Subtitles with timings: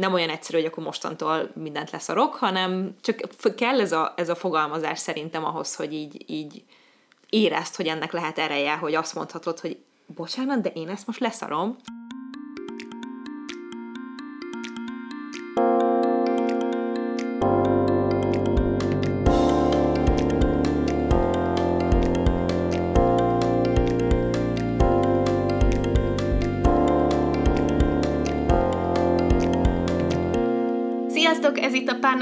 [0.00, 3.20] nem olyan egyszerű, hogy akkor mostantól mindent leszarok, hanem csak
[3.56, 6.62] kell ez a, ez a fogalmazás szerintem ahhoz, hogy így, így
[7.30, 11.76] érezd, hogy ennek lehet ereje, hogy azt mondhatod, hogy bocsánat, de én ezt most leszarom.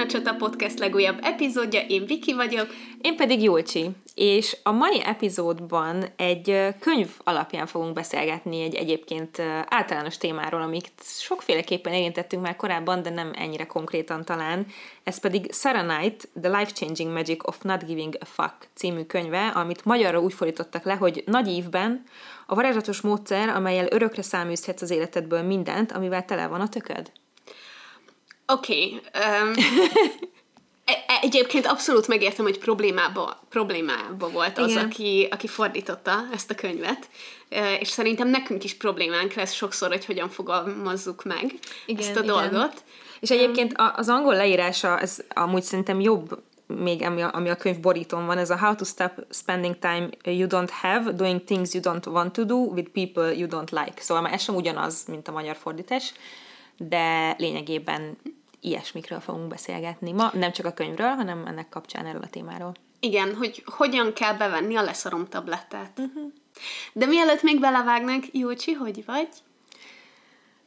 [0.08, 2.66] Itt a Párnacsata Podcast legújabb epizódja, én Viki vagyok.
[3.00, 10.16] Én pedig Julcsi, és a mai epizódban egy könyv alapján fogunk beszélgetni egy egyébként általános
[10.16, 14.66] témáról, amit sokféleképpen érintettünk már korábban, de nem ennyire konkrétan talán.
[15.04, 19.84] Ez pedig Sarah Knight, The Life-Changing Magic of Not Giving a Fuck című könyve, amit
[19.84, 22.04] magyarra úgy fordítottak le, hogy nagy ívben
[22.46, 27.10] a varázslatos módszer, amelyel örökre száműzhetsz az életedből mindent, amivel tele van a tököd.
[28.52, 28.84] Oké.
[28.84, 29.00] Okay,
[29.42, 29.52] um,
[30.84, 37.08] e- egyébként abszolút megértem, hogy problémába, problémába volt az, aki, aki fordította ezt a könyvet,
[37.80, 41.54] és szerintem nekünk is problémánk lesz sokszor, hogy hogyan fogalmazzuk meg
[41.86, 42.26] igen, ezt a igen.
[42.26, 42.84] dolgot.
[43.20, 46.42] És egyébként az angol leírása, ez amúgy szerintem jobb
[46.76, 50.08] még ami a, ami a könyv borítón van, ez a How to Stop Spending Time
[50.24, 54.00] You Don't Have, Doing Things You Don't Want to Do with People You Don't Like.
[54.00, 56.12] Szóval már ez sem ugyanaz, mint a magyar fordítás,
[56.76, 58.18] de lényegében
[58.60, 62.74] ilyesmikről fogunk beszélgetni ma, nem csak a könyvről, hanem ennek kapcsán erről a témáról.
[63.00, 65.98] Igen, hogy hogyan kell bevenni a leszarom tablettát.
[65.98, 66.32] Uh-huh.
[66.92, 69.28] De mielőtt még belevágnak, Jócsi, hogy vagy?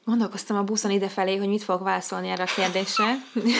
[0.06, 3.16] Gondolkoztam a buszon idefelé, hogy mit fogok válaszolni erre a kérdésre.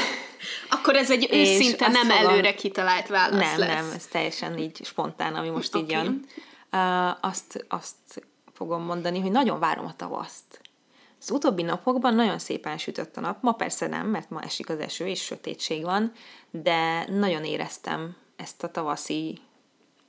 [0.76, 2.30] Akkor ez egy őszinte, nem fogom...
[2.30, 3.70] előre kitalált válasz Nem, lesz.
[3.70, 5.82] nem, ez teljesen így spontán, ami most okay.
[5.82, 6.26] így jön.
[6.72, 10.61] Uh, azt, azt fogom mondani, hogy nagyon várom a tavaszt.
[11.22, 14.80] Az utóbbi napokban nagyon szépen sütött a nap, ma persze nem, mert ma esik az
[14.80, 16.12] eső és sötétség van,
[16.52, 19.38] de nagyon éreztem ezt a tavaszi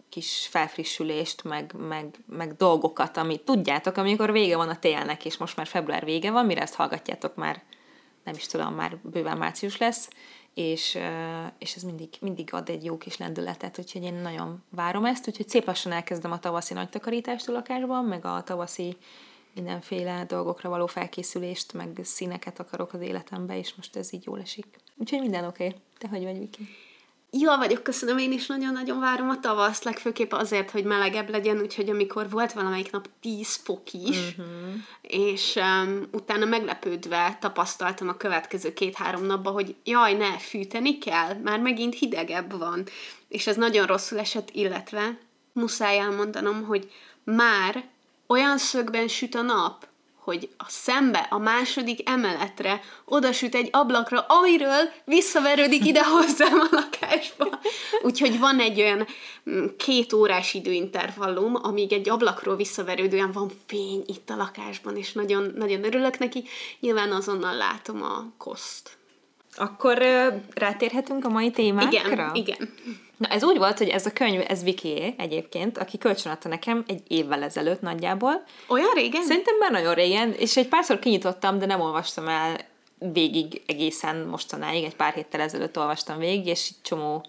[0.09, 5.57] kis felfrissülést, meg, meg, meg dolgokat, amit tudjátok, amikor vége van a télnek, és most
[5.57, 7.63] már február vége van, mire ezt hallgatjátok már,
[8.25, 10.09] nem is tudom, már bőven március lesz,
[10.55, 10.99] és,
[11.59, 15.49] és ez mindig, mindig ad egy jó kis lendületet, úgyhogy én nagyon várom ezt, úgyhogy
[15.49, 18.97] szép lassan elkezdem a tavaszi nagy takarítást a lakásban, meg a tavaszi
[19.55, 24.67] mindenféle dolgokra való felkészülést, meg színeket akarok az életembe, és most ez így jól esik.
[24.97, 25.67] Úgyhogy minden oké.
[25.67, 25.79] Okay.
[25.99, 26.69] Te hogy vagy, Viki?
[27.39, 31.89] Jól vagyok, köszönöm, én is nagyon-nagyon várom a tavaszt, legfőképp azért, hogy melegebb legyen, úgyhogy
[31.89, 34.47] amikor volt valamelyik nap 10 fok is, uh-huh.
[35.01, 41.61] és um, utána meglepődve tapasztaltam a következő két-három napban, hogy jaj, ne, fűteni kell, már
[41.61, 42.85] megint hidegebb van,
[43.29, 45.19] és ez nagyon rosszul esett, illetve
[45.53, 46.91] muszáj elmondanom, hogy
[47.25, 47.85] már
[48.27, 49.91] olyan szögben süt a nap,
[50.23, 56.69] hogy a szembe, a második emeletre oda süt egy ablakra, amiről visszaverődik ide hozzám a
[56.71, 57.59] lakásba.
[58.03, 59.07] Úgyhogy van egy olyan
[59.51, 65.53] mm, két órás időintervallum, amíg egy ablakról visszaverődően van fény itt a lakásban, és nagyon,
[65.57, 66.45] nagyon örülök neki.
[66.81, 69.01] Nyilván azonnal látom a koszt.
[69.57, 70.03] Akkor
[70.55, 71.99] rátérhetünk a mai témákra?
[71.99, 72.75] Igen, igen.
[73.17, 77.03] Na ez úgy volt, hogy ez a könyv, ez Vikié egyébként, aki kölcsönadta nekem egy
[77.09, 78.45] évvel ezelőtt nagyjából.
[78.69, 79.23] Olyan régen?
[79.23, 82.57] Szerintem már nagyon régen, és egy párszor kinyitottam, de nem olvastam el
[83.13, 87.25] végig egészen mostanáig, egy pár héttel ezelőtt olvastam végig, és csomó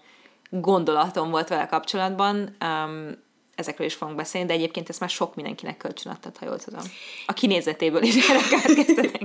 [0.50, 2.56] gondolatom volt vele kapcsolatban.
[2.64, 3.22] Um,
[3.54, 6.82] ezekről is fogunk beszélni, de egyébként ezt már sok mindenkinek kölcsönadtad, ha jól tudom.
[7.26, 8.40] A kinézetéből is erre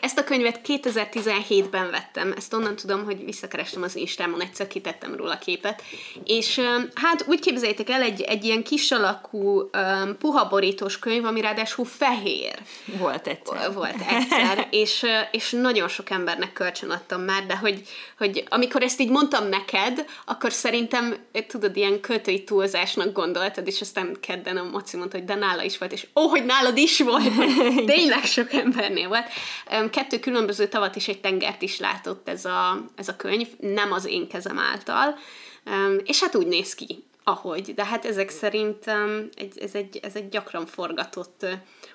[0.00, 5.38] Ezt a könyvet 2017-ben vettem, ezt onnan tudom, hogy visszakerestem az Instámon, egyszer kitettem róla
[5.38, 5.82] képet,
[6.24, 6.60] és
[6.94, 11.84] hát úgy képzeljétek el, egy, egy ilyen kis alakú, um, puha borítós könyv, ami ráadásul
[11.84, 12.58] fehér.
[12.98, 13.72] Volt egyszer.
[13.74, 17.82] Volt egyszer, és, és nagyon sok embernek kölcsönadtam már, de hogy,
[18.18, 23.80] hogy amikor ezt így mondtam neked, akkor szerintem, tudod, ilyen költői túlzásnak gondolt, érted, és
[23.80, 26.76] aztán kedden a Maci mondta, hogy de nála is volt, és ó, oh, hogy nálad
[26.76, 27.32] is volt,
[27.94, 29.26] tényleg sok embernél volt.
[29.90, 34.06] Kettő különböző tavat és egy tengert is látott ez a, ez a könyv, nem az
[34.06, 35.18] én kezem által,
[36.04, 37.74] és hát úgy néz ki, ahogy.
[37.74, 38.86] De hát ezek szerint
[39.56, 41.46] ez egy, ez egy gyakran forgatott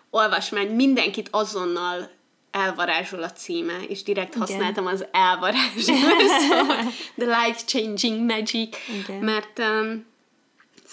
[0.10, 2.10] olvasmány, mindenkit azonnal
[2.52, 4.48] elvarázsol a címe, és direkt Igen.
[4.48, 6.84] használtam az elvarázsol, szóval
[7.18, 9.24] the life-changing magic, Igen.
[9.24, 10.12] mert um,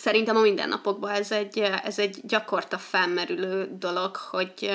[0.00, 4.70] szerintem a mindennapokban ez egy, ez egy gyakorta felmerülő dolog, hogy,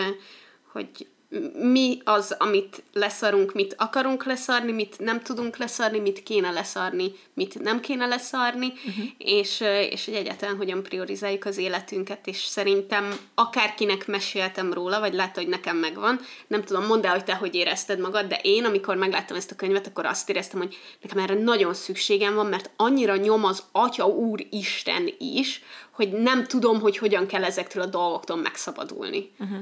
[0.72, 1.08] hogy
[1.54, 7.60] mi az, amit leszarunk, mit akarunk leszarni, mit nem tudunk leszarni, mit kéne leszarni, mit
[7.60, 9.06] nem kéne leszarni, uh-huh.
[9.18, 15.40] és, és hogy egyáltalán hogyan priorizáljuk az életünket, és szerintem akárkinek meséltem róla, vagy látta,
[15.40, 18.96] hogy nekem megvan, nem tudom, mondd el, hogy te hogy érezted magad, de én, amikor
[18.96, 23.16] megláttam ezt a könyvet, akkor azt éreztem, hogy nekem erre nagyon szükségem van, mert annyira
[23.16, 28.38] nyom az Atya Úr Isten is, hogy nem tudom, hogy hogyan kell ezektől a dolgoktól
[28.38, 29.32] megszabadulni.
[29.40, 29.58] Uh-huh.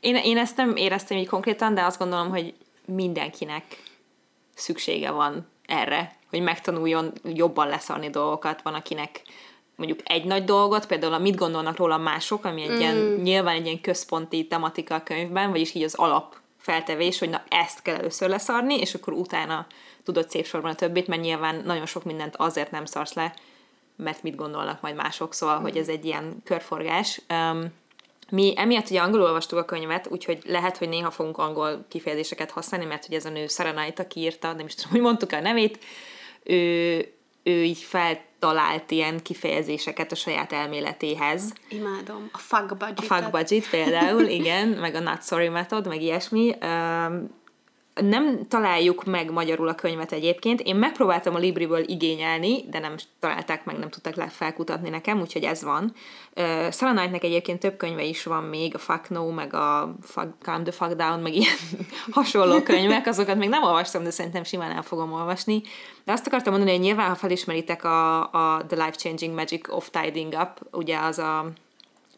[0.00, 2.54] Én, én ezt nem éreztem így konkrétan, de azt gondolom, hogy
[2.84, 3.82] mindenkinek
[4.54, 8.62] szüksége van erre, hogy megtanuljon jobban leszarni dolgokat.
[8.62, 9.22] Van, akinek
[9.76, 12.78] mondjuk egy nagy dolgot, például a mit gondolnak róla mások, ami egy mm.
[12.78, 17.42] ilyen, nyilván egy ilyen központi tematika a könyvben, vagyis így az alap feltevés, hogy na
[17.48, 19.66] ezt kell először leszarni, és akkor utána
[20.04, 23.34] tudod szép sorban a többit, mert nyilván nagyon sok mindent azért nem szarsz le,
[23.96, 25.62] mert mit gondolnak majd mások, szóval, mm.
[25.62, 27.20] hogy ez egy ilyen körforgás.
[27.30, 27.64] Um,
[28.30, 32.86] mi emiatt ugye angolul olvastuk a könyvet, úgyhogy lehet, hogy néha fogunk angol kifejezéseket használni,
[32.86, 35.78] mert hogy ez a nő Saranaita aki írta, nem is tudom, hogy mondtuk a nevét,
[36.42, 36.96] ő,
[37.42, 41.52] ő így feltalált ilyen kifejezéseket a saját elméletéhez.
[41.68, 42.28] Imádom.
[42.32, 42.98] A fuck budget.
[42.98, 46.54] A fuck budget például, igen, meg a not sorry method, meg ilyesmi.
[46.62, 47.30] Um,
[48.00, 50.60] nem találjuk meg magyarul a könyvet egyébként.
[50.60, 55.42] Én megpróbáltam a Libriből igényelni, de nem találták meg, nem tudtak le felkutatni nekem, úgyhogy
[55.42, 55.92] ez van.
[56.36, 60.62] Uh, Salanite-nek egyébként több könyve is van még, a Fuck No, meg a fuck, Calm
[60.62, 61.56] the Fuck Down, meg ilyen
[62.10, 65.62] hasonló könyvek, azokat még nem olvastam, de szerintem simán el fogom olvasni.
[66.04, 69.90] De azt akartam mondani, hogy nyilván, ha felismeritek a, a The Life Changing Magic of
[69.90, 71.46] Tidying Up, ugye az a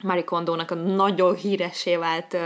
[0.03, 2.41] Marie Kondo-nak a nagyon híressé vált uh,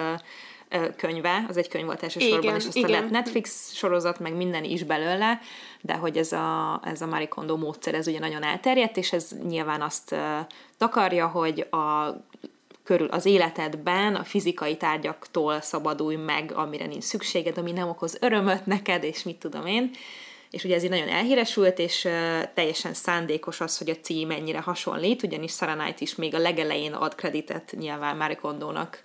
[0.97, 3.03] könyve, az egy könyv volt elsősorban, igen, és aztán igen.
[3.03, 5.41] lett Netflix sorozat, meg minden is belőle,
[5.81, 9.31] de hogy ez a, ez a Marie Kondo módszer, ez ugye nagyon elterjedt, és ez
[9.49, 10.15] nyilván azt
[10.79, 12.17] takarja, hogy a
[12.85, 18.67] körül az életedben a fizikai tárgyaktól szabadulj meg, amire nincs szükséged, ami nem okoz örömöt
[18.67, 19.91] neked, és mit tudom én.
[20.51, 22.13] És ugye ez így nagyon elhíresült, és uh,
[22.55, 27.15] teljesen szándékos az, hogy a cím ennyire hasonlít, ugyanis Sarah is még a legelején ad
[27.15, 29.03] kreditet nyilván Marie Kondónak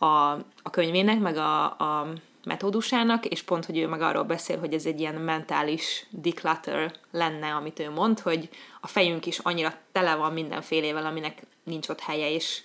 [0.00, 0.30] a,
[0.62, 2.12] a könyvének, meg a, a
[2.44, 7.54] metódusának, és pont, hogy ő meg arról beszél, hogy ez egy ilyen mentális declutter lenne,
[7.54, 8.48] amit ő mond, hogy
[8.80, 12.62] a fejünk is annyira tele van mindenfélével, aminek nincs ott helye, és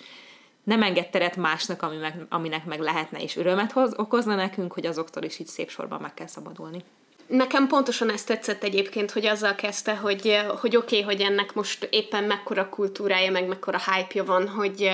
[0.64, 4.86] nem enged teret másnak, ami meg, aminek meg lehetne és örömet hoz, okozna nekünk, hogy
[4.86, 6.84] azoktól is így szép sorban meg kell szabadulni.
[7.28, 11.88] Nekem pontosan ezt tetszett egyébként, hogy azzal kezdte, hogy, hogy oké, okay, hogy ennek most
[11.92, 14.92] éppen mekkora kultúrája, meg mekkora hype-ja van, hogy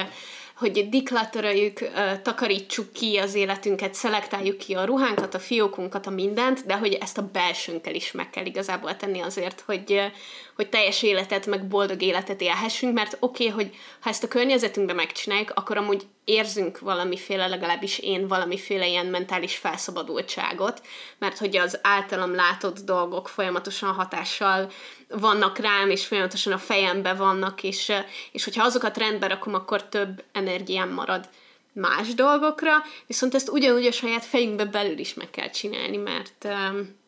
[0.62, 1.90] hogy diklatöröljük,
[2.22, 7.18] takarítsuk ki az életünket, szelektáljuk ki a ruhánkat, a fiókunkat, a mindent, de hogy ezt
[7.18, 10.12] a belsőnkkel is meg kell igazából tenni azért, hogy,
[10.56, 14.96] hogy teljes életet, meg boldog életet élhessünk, mert oké, okay, hogy ha ezt a környezetünkben
[14.96, 20.82] megcsináljuk, akkor amúgy érzünk valamiféle, legalábbis én valamiféle ilyen mentális felszabadultságot,
[21.18, 24.72] mert hogy az általam látott dolgok folyamatosan hatással
[25.08, 27.92] vannak rám, és folyamatosan a fejembe vannak, és,
[28.32, 31.30] és hogyha azokat rendbe rakom, akkor több energiám marad
[31.74, 32.72] más dolgokra,
[33.08, 37.00] viszont ezt ugyanúgy a saját fejünkbe belül is meg kell csinálni, mert um,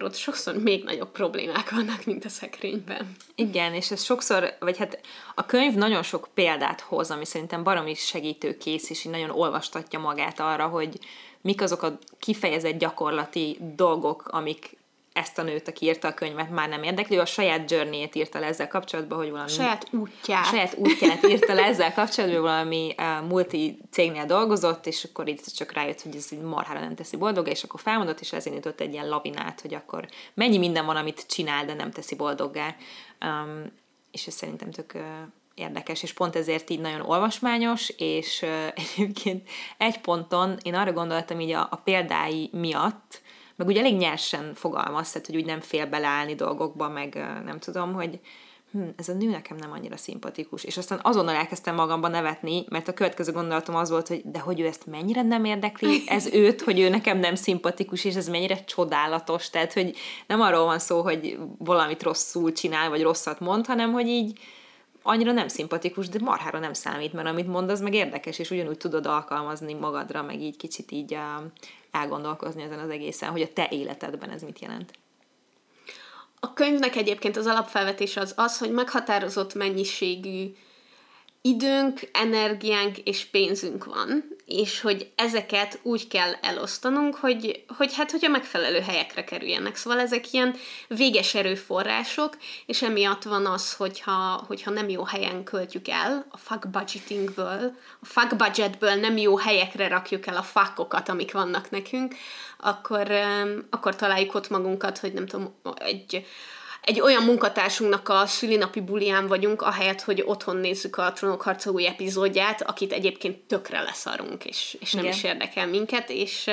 [0.00, 3.16] ott sokszor még nagyobb problémák vannak, mint a szekrényben.
[3.34, 5.00] Igen, és ez sokszor, vagy hát
[5.34, 10.40] a könyv nagyon sok példát hoz, ami szerintem baromi segítőkész, és így nagyon olvastatja magát
[10.40, 10.98] arra, hogy
[11.40, 14.78] mik azok a kifejezett gyakorlati dolgok, amik
[15.20, 18.38] ezt a nőt, aki írta a könyvet, már nem érdekli, ő a saját journey írta
[18.38, 19.48] le ezzel kapcsolatban, hogy valami...
[19.50, 20.46] Saját útját.
[20.46, 25.72] Saját útját írta le ezzel kapcsolatban, valami uh, multi cégnél dolgozott, és akkor így csak
[25.72, 28.92] rájött, hogy ez így marhára nem teszi boldog, és akkor felmondott, és ezért nyitott egy
[28.92, 32.76] ilyen lavinát, hogy akkor mennyi minden van, amit csinál, de nem teszi boldoggá.
[33.24, 33.64] Um,
[34.10, 35.02] és ez szerintem tök uh,
[35.54, 41.40] érdekes, és pont ezért így nagyon olvasmányos, és uh, egyébként egy ponton én arra gondoltam
[41.40, 43.22] így a, a példái miatt,
[43.60, 47.14] meg úgy elég nyersen fogalmaz, tehát hogy úgy nem fél beleállni dolgokba, meg
[47.44, 48.20] nem tudom, hogy
[48.72, 50.64] hm, ez a nő nekem nem annyira szimpatikus.
[50.64, 54.60] És aztán azonnal elkezdtem magamban nevetni, mert a következő gondolatom az volt, hogy de hogy
[54.60, 58.64] ő ezt mennyire nem érdekli, ez őt, hogy ő nekem nem szimpatikus, és ez mennyire
[58.64, 59.50] csodálatos.
[59.50, 64.06] Tehát, hogy nem arról van szó, hogy valamit rosszul csinál, vagy rosszat mond, hanem hogy
[64.06, 64.38] így
[65.02, 68.76] annyira nem szimpatikus, de marhára nem számít, mert amit mond, az meg érdekes, és ugyanúgy
[68.76, 71.16] tudod alkalmazni magadra, meg így kicsit így
[71.90, 74.92] elgondolkozni ezen az egészen, hogy a te életedben ez mit jelent.
[76.40, 80.54] A könyvnek egyébként az alapfelvetése az az, hogy meghatározott mennyiségű
[81.42, 88.24] időnk, energiánk és pénzünk van, és hogy ezeket úgy kell elosztanunk, hogy, hogy hát, hogy
[88.24, 89.76] a megfelelő helyekre kerüljenek.
[89.76, 90.56] Szóval ezek ilyen
[90.88, 96.68] véges erőforrások, és emiatt van az, hogyha, hogyha nem jó helyen költjük el, a fuck
[96.68, 102.14] budgetingből, a fuck budgetből nem jó helyekre rakjuk el a fuckokat, amik vannak nekünk,
[102.58, 103.10] akkor,
[103.70, 106.26] akkor találjuk ott magunkat, hogy nem tudom, egy
[106.80, 111.86] egy olyan munkatársunknak a szülinapi bulián vagyunk, ahelyett, hogy otthon nézzük a Trónok harca új
[111.86, 115.16] epizódját, akit egyébként tökre leszarunk, és, és nem Igen.
[115.16, 116.50] is érdekel minket, és,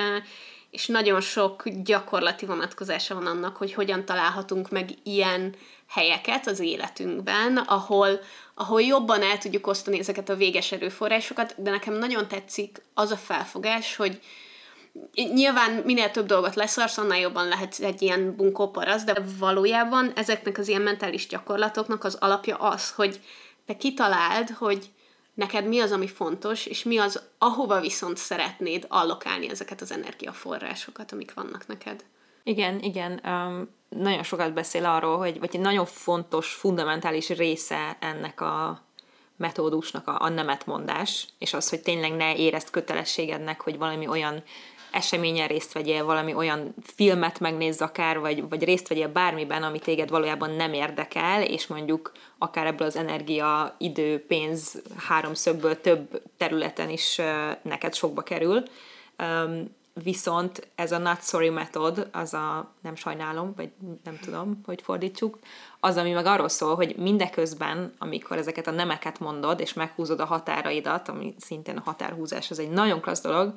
[0.71, 5.55] és nagyon sok gyakorlati vonatkozása van annak, hogy hogyan találhatunk meg ilyen
[5.87, 8.19] helyeket az életünkben, ahol,
[8.55, 13.17] ahol jobban el tudjuk osztani ezeket a véges erőforrásokat, de nekem nagyon tetszik az a
[13.17, 14.19] felfogás, hogy,
[15.33, 20.57] Nyilván minél több dolgot leszarsz, annál jobban lehet egy ilyen bunkó parasz, de valójában ezeknek
[20.57, 23.21] az ilyen mentális gyakorlatoknak az alapja az, hogy
[23.65, 24.89] te kitaláld, hogy
[25.33, 31.11] neked mi az, ami fontos, és mi az, ahova viszont szeretnéd allokálni ezeket az energiaforrásokat,
[31.11, 32.03] amik vannak neked.
[32.43, 33.21] Igen, igen.
[33.25, 38.81] Um, nagyon sokat beszél arról, hogy, vagy egy nagyon fontos, fundamentális része ennek a
[39.37, 44.43] metódusnak a, a nemetmondás, és az, hogy tényleg ne érezd kötelességednek, hogy valami olyan
[44.91, 50.09] eseményen részt vegyél, valami olyan filmet megnézz akár, vagy, vagy részt vegyél bármiben, ami téged
[50.09, 57.21] valójában nem érdekel, és mondjuk akár ebből az energia, idő, pénz háromszögből több területen is
[57.61, 58.63] neked sokba kerül.
[60.03, 63.69] Viszont ez a not sorry method, az a nem sajnálom, vagy
[64.03, 65.39] nem tudom, hogy fordítsuk,
[65.79, 70.25] az, ami meg arról szól, hogy mindeközben, amikor ezeket a nemeket mondod, és meghúzod a
[70.25, 73.53] határaidat, ami szintén a határhúzás, az egy nagyon klassz dolog,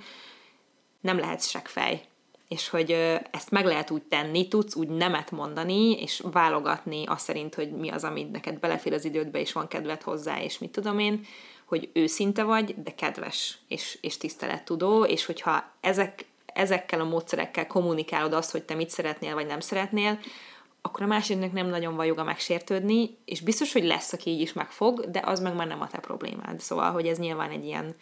[1.00, 2.02] nem lehetsz seggfej.
[2.49, 2.90] És hogy
[3.30, 7.88] ezt meg lehet úgy tenni, tudsz úgy nemet mondani, és válogatni azt szerint, hogy mi
[7.88, 11.26] az, amit neked belefér az idődbe, és van kedved hozzá, és mit tudom én,
[11.64, 18.33] hogy őszinte vagy, de kedves, és, és tisztelettudó, és hogyha ezek, ezekkel a módszerekkel kommunikálod
[18.33, 20.19] azt, hogy te mit szeretnél, vagy nem szeretnél,
[20.83, 24.52] akkor a másiknak nem nagyon van joga megsértődni, és biztos, hogy lesz, aki így is
[24.52, 26.61] megfog, de az meg már nem a te problémád.
[26.61, 27.95] Szóval, hogy ez nyilván egy ilyen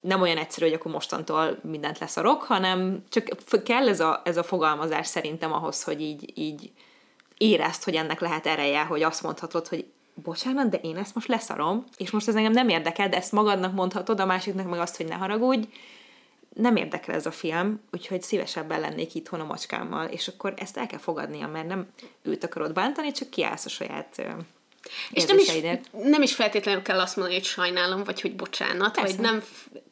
[0.00, 3.24] nem olyan egyszerű, hogy akkor mostantól mindent leszarok, hanem csak
[3.64, 6.70] kell ez a, ez a fogalmazás szerintem ahhoz, hogy így, így
[7.38, 11.84] érezd, hogy ennek lehet ereje, hogy azt mondhatod, hogy bocsánat, de én ezt most leszarom,
[11.96, 15.06] és most ez engem nem érdekel, de ezt magadnak mondhatod, a másiknak meg azt, hogy
[15.06, 15.68] ne haragudj,
[16.54, 20.86] nem érdekel ez a film, úgyhogy szívesebben lennék itthon a macskámmal, és akkor ezt el
[20.86, 21.86] kell fogadnia, mert nem
[22.22, 24.22] őt akarod bántani, csak kiállsz a saját
[25.10, 25.50] és nem is,
[25.92, 29.14] nem is feltétlenül kell azt mondani, hogy sajnálom, vagy hogy bocsánat, Persze.
[29.14, 29.42] vagy nem,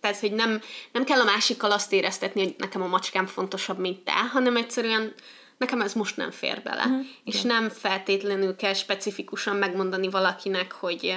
[0.00, 0.60] tehát, hogy nem,
[0.92, 5.14] nem kell a másikkal azt éreztetni, hogy nekem a macskám fontosabb, mint te, hanem egyszerűen
[5.58, 6.84] nekem ez most nem fér bele.
[6.84, 7.06] Uh-huh.
[7.24, 7.46] És Igen.
[7.46, 11.14] nem feltétlenül kell specifikusan megmondani valakinek, hogy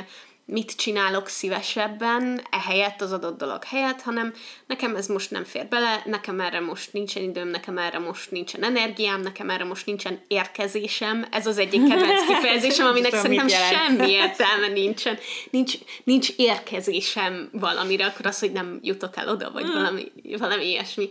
[0.52, 4.34] mit csinálok szívesebben, ehelyett az adott dolog helyett, hanem
[4.68, 8.64] nekem ez most nem fér bele, nekem erre most nincsen időm, nekem erre most nincsen
[8.64, 11.26] energiám, nekem erre most nincsen érkezésem.
[11.32, 15.18] Ez az egyik kedvenc kifejezésem, aminek szerintem semmi értelme nincsen.
[15.50, 19.74] Nincs, nincs érkezésem valamire, akkor az, hogy nem jutok el oda, vagy hmm.
[19.74, 21.10] valami, valami ilyesmi.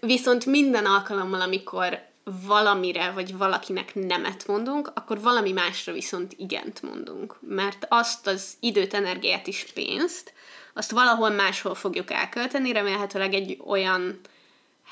[0.00, 2.12] Viszont minden alkalommal, amikor
[2.46, 7.36] valamire, vagy valakinek nemet mondunk, akkor valami másra viszont igent mondunk.
[7.40, 10.32] Mert azt az időt, energiát és pénzt,
[10.74, 14.20] azt valahol máshol fogjuk elkölteni, remélhetőleg egy olyan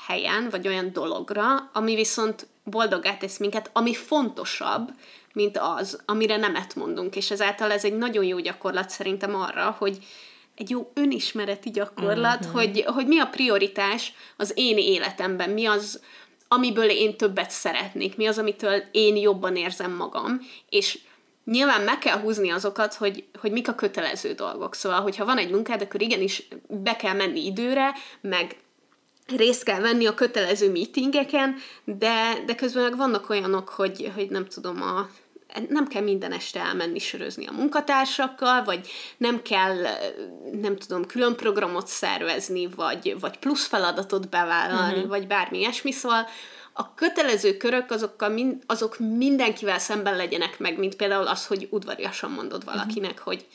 [0.07, 4.91] helyen, vagy olyan dologra, ami viszont boldoggá tesz minket, ami fontosabb,
[5.33, 7.15] mint az, amire nemet mondunk.
[7.15, 9.97] És ezáltal ez egy nagyon jó gyakorlat szerintem arra, hogy
[10.55, 12.53] egy jó önismereti gyakorlat, mm-hmm.
[12.53, 16.01] hogy, hogy mi a prioritás az én életemben, mi az,
[16.53, 20.99] amiből én többet szeretnék, mi az, amitől én jobban érzem magam, és
[21.45, 24.75] nyilván meg kell húzni azokat, hogy, hogy mik a kötelező dolgok.
[24.75, 28.55] Szóval, hogyha van egy munkád, akkor igenis be kell menni időre, meg
[29.27, 34.47] részt kell venni a kötelező meetingeken, de, de közben meg vannak olyanok, hogy, hogy nem
[34.47, 35.09] tudom, a,
[35.69, 39.75] nem kell minden este elmenni sörözni a munkatársakkal, vagy nem kell,
[40.61, 45.09] nem tudom, külön programot szervezni, vagy, vagy plusz feladatot bevállalni, uh-huh.
[45.09, 46.27] vagy bármi ilyesmi, szóval
[46.73, 52.31] a kötelező körök azokkal mind, azok mindenkivel szemben legyenek meg, mint például az, hogy udvariasan
[52.31, 53.25] mondod valakinek, uh-huh.
[53.25, 53.45] hogy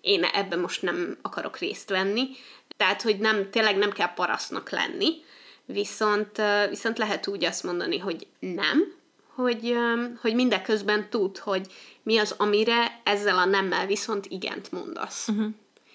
[0.00, 2.28] én ebben most nem akarok részt venni,
[2.76, 5.24] tehát, hogy nem, tényleg nem kell parasznak lenni,
[5.64, 8.92] viszont, viszont lehet úgy azt mondani, hogy nem,
[9.42, 9.74] hogy,
[10.20, 11.66] hogy mindeközben tud, hogy
[12.02, 15.28] mi az, amire ezzel a nemmel viszont igent mondasz.
[15.28, 15.46] Uh-huh.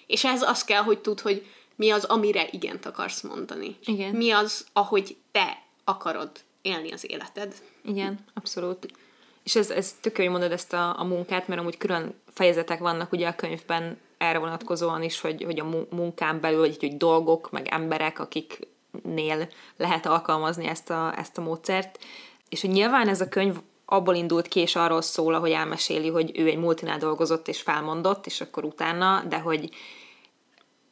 [0.06, 1.46] És ez az kell, hogy tud, hogy
[1.76, 3.76] mi az, amire igent akarsz mondani.
[3.84, 4.14] Igen.
[4.14, 6.30] Mi az, ahogy te akarod
[6.62, 7.54] élni az életed.
[7.84, 8.92] Igen, abszolút.
[9.42, 12.78] És ez, ez tök jó, hogy mondod ezt a, a munkát, mert amúgy külön fejezetek
[12.78, 17.50] vannak ugye a könyvben erre vonatkozóan is, hogy, hogy a munkán belül, hogy, hogy dolgok,
[17.50, 21.98] meg emberek, akiknél lehet alkalmazni ezt a, ezt a módszert.
[22.54, 26.38] És hogy nyilván ez a könyv abból indult ki, és arról szól, hogy elmeséli, hogy
[26.38, 29.70] ő egy multinál dolgozott és felmondott, és akkor utána, de hogy,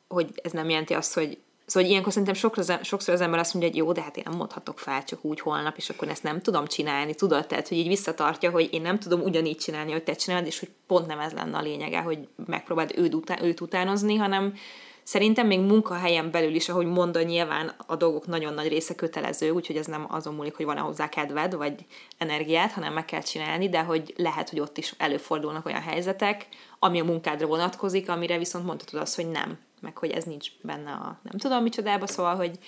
[0.09, 3.71] hogy ez nem jelenti azt, hogy Szóval ilyenkor szerintem sokszor, sokszor az ember azt mondja,
[3.71, 6.41] hogy jó, de hát én nem mondhatok fel csak úgy holnap, és akkor ezt nem
[6.41, 7.47] tudom csinálni, tudod?
[7.47, 10.71] Tehát, hogy így visszatartja, hogy én nem tudom ugyanígy csinálni, hogy te csinálod, és hogy
[10.87, 14.55] pont nem ez lenne a lényege, hogy megpróbáld őt, utá- őt utánozni, hanem
[15.03, 19.77] Szerintem még munkahelyen belül is, ahogy mondod, nyilván a dolgok nagyon nagy része kötelező, úgyhogy
[19.77, 21.75] ez nem azon múlik, hogy van-e hozzá kedved, vagy
[22.19, 26.47] energiát, hanem meg kell csinálni, de hogy lehet, hogy ott is előfordulnak olyan helyzetek,
[26.79, 30.91] ami a munkádra vonatkozik, amire viszont mondhatod azt, hogy nem, meg hogy ez nincs benne
[30.91, 32.59] a nem tudom micsodába, szóval, hogy,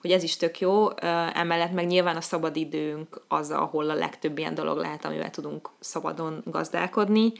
[0.00, 0.88] hogy ez is tök jó.
[1.34, 6.42] Emellett meg nyilván a szabadidőnk az, ahol a legtöbb ilyen dolog lehet, amivel tudunk szabadon
[6.44, 7.32] gazdálkodni,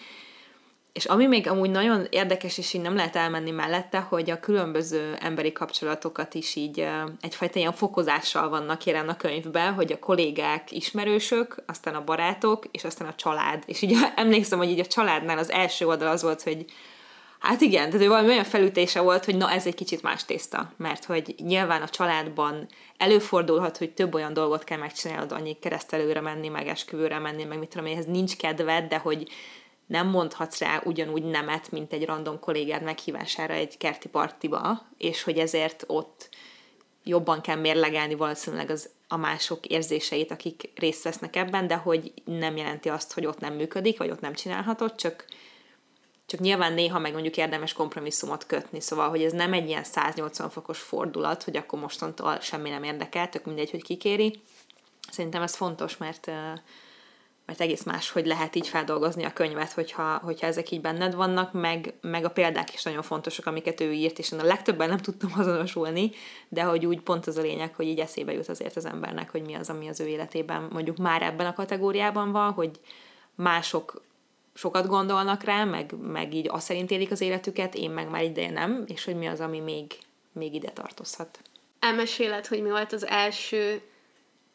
[0.95, 5.17] és ami még amúgy nagyon érdekes, és így nem lehet elmenni mellette, hogy a különböző
[5.21, 6.89] emberi kapcsolatokat is így
[7.21, 12.85] egyfajta ilyen fokozással vannak jelen a könyvben, hogy a kollégák, ismerősök, aztán a barátok, és
[12.85, 13.63] aztán a család.
[13.67, 16.65] És így emlékszem, hogy így a családnál az első oldal az volt, hogy
[17.39, 21.05] Hát igen, tehát valami olyan felütése volt, hogy na ez egy kicsit más tészta, mert
[21.05, 26.69] hogy nyilván a családban előfordulhat, hogy több olyan dolgot kell megcsinálnod, annyi keresztelőre menni, meg
[26.69, 29.29] esküvőre menni, meg mit tudom, ehhez nincs kedved, de hogy
[29.87, 35.39] nem mondhatsz rá ugyanúgy nemet, mint egy random kollégád meghívására egy kerti partiba, és hogy
[35.39, 36.29] ezért ott
[37.05, 42.57] jobban kell mérlegelni valószínűleg az, a mások érzéseit, akik részt vesznek ebben, de hogy nem
[42.57, 45.25] jelenti azt, hogy ott nem működik, vagy ott nem csinálhatod, csak,
[46.27, 50.51] csak nyilván néha meg mondjuk érdemes kompromisszumot kötni, szóval, hogy ez nem egy ilyen 180
[50.51, 54.41] fokos fordulat, hogy akkor mostantól semmi nem érdekel, tök mindegy, hogy kikéri.
[55.11, 56.31] Szerintem ez fontos, mert
[57.47, 61.53] mert egész más, hogy lehet így feldolgozni a könyvet, hogyha, hogyha ezek így benned vannak,
[61.53, 64.99] meg, meg a példák is nagyon fontosak, amiket ő írt, és én a legtöbben nem
[64.99, 66.11] tudtam azonosulni,
[66.49, 69.43] de hogy úgy pont az a lényeg, hogy így eszébe jut azért az embernek, hogy
[69.43, 72.71] mi az, ami az ő életében mondjuk már ebben a kategóriában van, hogy
[73.35, 74.03] mások
[74.55, 78.51] sokat gondolnak rá, meg, meg így azt szerint élik az életüket, én meg már ide
[78.51, 79.93] nem, és hogy mi az, ami még,
[80.33, 81.41] még ide tartozhat.
[81.79, 83.83] Elmeséled, hogy mi volt az első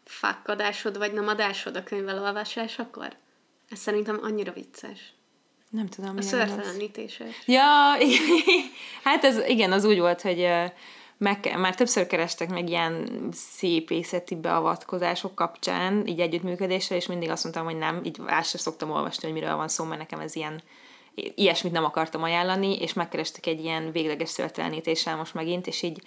[0.10, 3.16] fakkadásod, vagy nem adásod a könyvelolvasásakor?
[3.70, 5.14] Ez szerintem annyira vicces.
[5.70, 7.42] Nem tudom, A szörtelenítéses.
[7.46, 7.64] Ja,
[9.04, 10.48] hát ez igen, az úgy volt, hogy
[11.18, 17.66] meg, már többször kerestek meg ilyen szépészeti beavatkozások kapcsán, így együttműködésre, és mindig azt mondtam,
[17.66, 20.62] hogy nem, így át sem szoktam olvasni, hogy miről van szó, mert nekem ez ilyen
[21.36, 26.02] ilyesmit nem akartam ajánlani, és megkerestek egy ilyen végleges szörtelenítéssel most megint, és így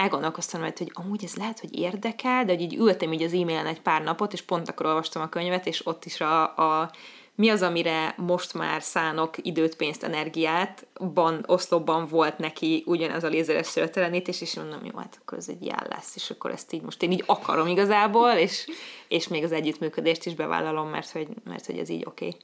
[0.00, 3.66] elgondolkoztam mert hogy amúgy ez lehet, hogy érdekel, de hogy így ültem így az e-mailen
[3.66, 6.90] egy pár napot, és pont akkor olvastam a könyvet, és ott is a, a
[7.34, 13.28] mi az, amire most már szánok időt, pénzt, energiát, ban, oszlopban volt neki ugyanez a
[13.28, 16.82] lézeres szőrtelenítés, és mondom, jó, hát akkor ez egy jel lesz, és akkor ezt így
[16.82, 18.68] most én így akarom igazából, és,
[19.08, 22.26] és még az együttműködést is bevállalom, mert hogy, mert hogy ez így oké.
[22.26, 22.40] Okay.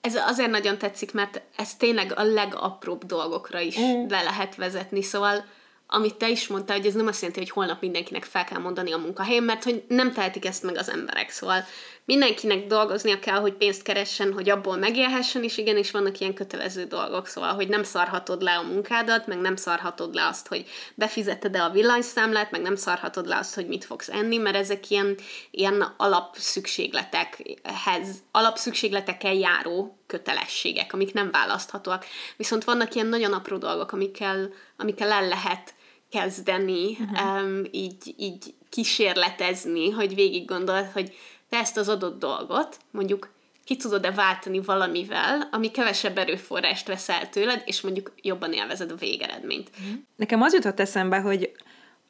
[0.00, 4.06] Ez azért nagyon tetszik, mert ez tényleg a legapróbb dolgokra is mm.
[4.08, 5.44] le lehet vezetni, szóval
[5.86, 8.92] amit te is mondtál, hogy ez nem azt jelenti, hogy holnap mindenkinek fel kell mondani
[8.92, 11.30] a munkahelyen, mert hogy nem tehetik ezt meg az emberek.
[11.30, 11.64] Szóval
[12.04, 17.26] mindenkinek dolgoznia kell, hogy pénzt keressen, hogy abból megélhessen, és igenis vannak ilyen kötelező dolgok,
[17.26, 21.70] szóval, hogy nem szarhatod le a munkádat, meg nem szarhatod le azt, hogy befizeted-e a
[21.70, 25.16] villanyszámlát, meg nem szarhatod le azt, hogy mit fogsz enni, mert ezek ilyen,
[25.50, 32.06] ilyen alapszükségletekhez, alapszükségletekkel járó kötelességek, amik nem választhatóak.
[32.36, 35.74] Viszont vannak ilyen nagyon apró dolgok, amikkel, amikkel el lehet
[36.10, 37.42] kezdeni, uh-huh.
[37.42, 41.16] um, így, így kísérletezni, hogy végig gondolod, hogy
[41.48, 43.30] te ezt az adott dolgot, mondjuk
[43.64, 48.94] ki tudod-e váltani valamivel, ami kevesebb erőforrást vesz el tőled, és mondjuk jobban élvezed a
[48.94, 49.70] végeredményt.
[49.70, 49.98] Uh-huh.
[50.16, 51.52] Nekem az jutott eszembe, hogy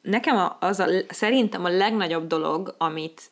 [0.01, 3.29] nekem az a, szerintem a legnagyobb dolog, amit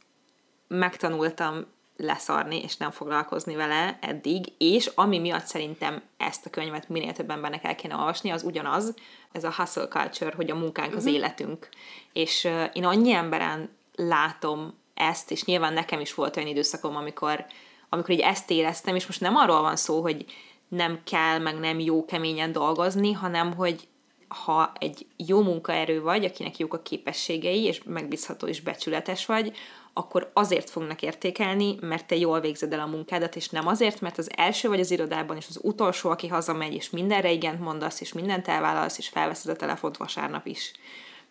[0.67, 1.65] megtanultam
[1.97, 7.29] leszarni, és nem foglalkozni vele eddig, és ami miatt szerintem ezt a könyvet minél több
[7.29, 8.93] embernek el kéne olvasni, az ugyanaz,
[9.31, 11.13] ez a hustle culture, hogy a munkánk az uh-huh.
[11.13, 11.69] életünk.
[12.13, 17.45] És én annyi emberen látom ezt, és nyilván nekem is volt olyan időszakom, amikor,
[17.89, 20.25] amikor így ezt éreztem, és most nem arról van szó, hogy
[20.67, 23.87] nem kell, meg nem jó keményen dolgozni, hanem hogy
[24.27, 29.57] ha egy jó munkaerő vagy, akinek jók a képességei, és megbízható és becsületes vagy,
[29.93, 34.17] akkor azért fognak értékelni, mert te jól végzed el a munkádat, és nem azért, mert
[34.17, 38.13] az első vagy az irodában, és az utolsó, aki hazamegy, és mindenre igent mondasz, és
[38.13, 40.71] mindent elvállalsz, és felveszed a telefont vasárnap is.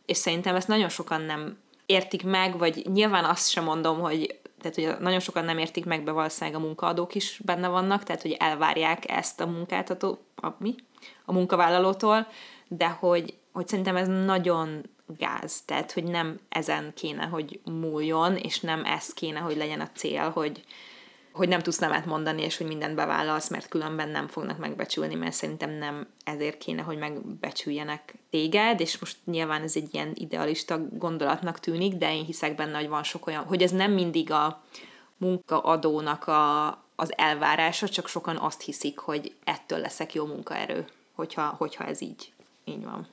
[0.07, 4.77] És szerintem ezt nagyon sokan nem értik meg, vagy nyilván azt sem mondom, hogy tehát
[4.77, 8.37] hogy nagyon sokan nem értik meg, be valószínűleg a munkaadók is benne vannak, tehát hogy
[8.39, 10.75] elvárják ezt a munkáltató, a, mi?
[11.25, 12.27] A munkavállalótól,
[12.69, 14.83] de hogy, hogy szerintem ez nagyon
[15.19, 19.91] gáz, tehát hogy nem ezen kéne, hogy múljon, és nem ez kéne, hogy legyen a
[19.95, 20.65] cél, hogy,
[21.33, 25.33] hogy nem tudsz nemet mondani, és hogy mindent bevállalsz, mert különben nem fognak megbecsülni, mert
[25.33, 31.61] szerintem nem ezért kéne, hogy megbecsüljenek téged, és most nyilván ez egy ilyen idealista gondolatnak
[31.61, 34.63] tűnik, de én hiszek benne, hogy van sok olyan, hogy ez nem mindig a
[35.17, 41.85] munkaadónak a, az elvárása, csak sokan azt hiszik, hogy ettől leszek jó munkaerő, hogyha, hogyha
[41.85, 42.33] ez így,
[42.65, 43.09] így van.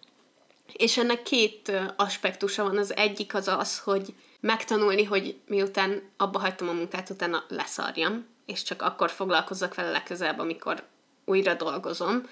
[0.73, 2.77] És ennek két aspektusa van.
[2.77, 8.63] Az egyik az az, hogy megtanulni, hogy miután abba hagytam a munkát, utána leszarjam, és
[8.63, 10.83] csak akkor foglalkozzak vele legközelebb, amikor
[11.25, 12.29] újra dolgozom.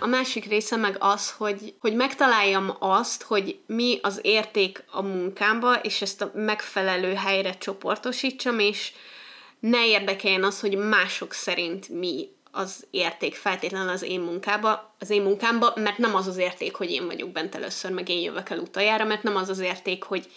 [0.00, 5.74] A másik része meg az, hogy, hogy megtaláljam azt, hogy mi az érték a munkámba,
[5.74, 8.92] és ezt a megfelelő helyre csoportosítsam, és
[9.60, 15.22] ne érdekeljen az, hogy mások szerint mi az érték feltétlenül az én munkába, az én
[15.22, 18.58] munkámba, mert nem az az érték, hogy én vagyok bent először, meg én jövök el
[18.58, 20.30] utoljára, mert nem az az érték, hogy,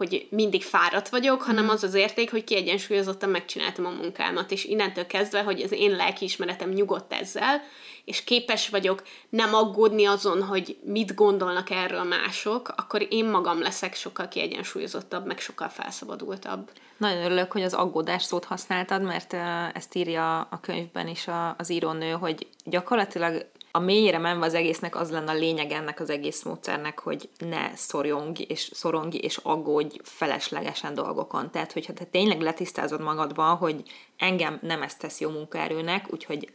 [0.00, 1.72] hogy mindig fáradt vagyok, hanem mhm.
[1.72, 6.70] az az érték, hogy kiegyensúlyozottan megcsináltam a munkámat, és innentől kezdve, hogy az én lelkiismeretem
[6.70, 7.62] nyugodt ezzel,
[8.04, 13.94] és képes vagyok nem aggódni azon, hogy mit gondolnak erről mások, akkor én magam leszek
[13.94, 16.70] sokkal kiegyensúlyozottabb, meg sokkal felszabadultabb.
[16.96, 19.32] Nagyon örülök, hogy az aggódás szót használtad, mert
[19.76, 25.10] ezt írja a könyvben is az írónő, hogy gyakorlatilag a mélyére menve az egésznek az
[25.10, 30.94] lenne a lényeg ennek az egész módszernek, hogy ne szorjong és szorongi és aggódj feleslegesen
[30.94, 31.50] dolgokon.
[31.50, 33.82] Tehát, hogyha te tényleg letisztázod magadban, hogy
[34.16, 36.52] engem nem ezt tesz jó munkaerőnek, úgyhogy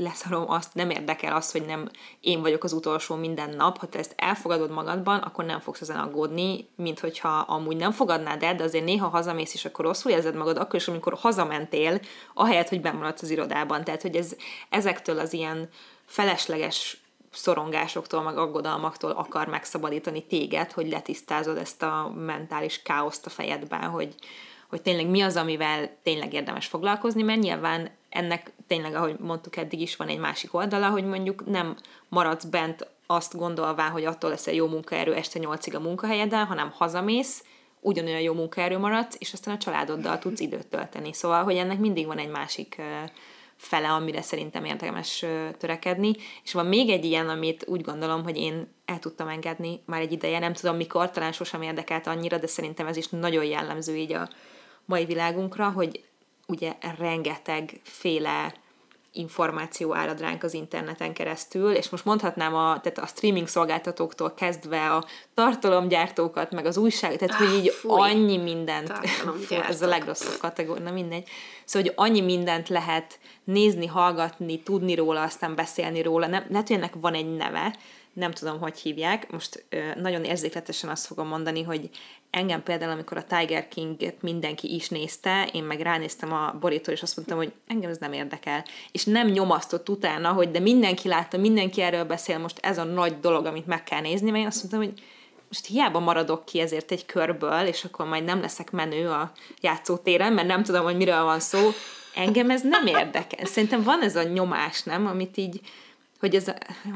[0.00, 1.88] leszarom azt, nem érdekel az, hogy nem
[2.20, 5.96] én vagyok az utolsó minden nap, ha te ezt elfogadod magadban, akkor nem fogsz ezen
[5.96, 10.34] aggódni, mint hogyha amúgy nem fogadnád el, de azért néha hazamész, és akkor rosszul érzed
[10.34, 12.00] magad, akkor is, amikor hazamentél,
[12.34, 13.84] ahelyett, hogy bemaradsz az irodában.
[13.84, 14.36] Tehát, hogy ez,
[14.68, 15.68] ezektől az ilyen
[16.10, 17.00] felesleges
[17.32, 24.14] szorongásoktól, meg aggodalmaktól akar megszabadítani téged, hogy letisztázod ezt a mentális káoszt a fejedben, hogy,
[24.68, 29.80] hogy tényleg mi az, amivel tényleg érdemes foglalkozni, mert nyilván ennek tényleg, ahogy mondtuk eddig
[29.80, 31.76] is, van egy másik oldala, hogy mondjuk nem
[32.08, 36.70] maradsz bent azt gondolvá, hogy attól lesz egy jó munkaerő este nyolcig a munkahelyeden, hanem
[36.70, 37.44] hazamész,
[37.80, 41.12] ugyanolyan jó munkaerő maradsz, és aztán a családoddal tudsz időt tölteni.
[41.12, 42.80] Szóval, hogy ennek mindig van egy másik
[43.60, 45.24] fele, amire szerintem érdemes
[45.58, 46.12] törekedni.
[46.44, 50.12] És van még egy ilyen, amit úgy gondolom, hogy én el tudtam engedni már egy
[50.12, 54.12] ideje, nem tudom mikor, talán sosem érdekelt annyira, de szerintem ez is nagyon jellemző így
[54.12, 54.28] a
[54.84, 56.04] mai világunkra, hogy
[56.46, 58.54] ugye rengeteg féle
[59.12, 64.90] információ árad ránk az interneten keresztül, és most mondhatnám a, tehát a streaming szolgáltatóktól kezdve
[64.90, 69.86] a tartalomgyártókat, meg az újság, tehát ah, hogy így fúj, annyi mindent, fú, ez a
[69.86, 71.28] legrosszabb kategória, na mindegy,
[71.64, 76.76] szóval hogy annyi mindent lehet nézni, hallgatni, tudni róla, aztán beszélni róla, nem, lehet, hogy
[76.76, 77.76] ennek van egy neve,
[78.12, 79.30] nem tudom, hogy hívják.
[79.30, 79.64] Most
[79.96, 81.90] nagyon érzékletesen azt fogom mondani, hogy
[82.30, 87.02] engem például, amikor a Tiger King-et mindenki is nézte, én meg ránéztem a borítól, és
[87.02, 88.64] azt mondtam, hogy engem ez nem érdekel.
[88.92, 93.20] És nem nyomasztott utána, hogy de mindenki látta, mindenki erről beszél, most ez a nagy
[93.20, 95.02] dolog, amit meg kell nézni, mert én azt mondtam, hogy
[95.48, 100.32] most hiába maradok ki ezért egy körből, és akkor majd nem leszek menő a játszótéren,
[100.32, 101.70] mert nem tudom, hogy miről van szó.
[102.14, 103.44] Engem ez nem érdekel.
[103.44, 105.06] Szerintem van ez a nyomás, nem?
[105.06, 105.60] Amit így
[106.20, 106.48] hogy ez,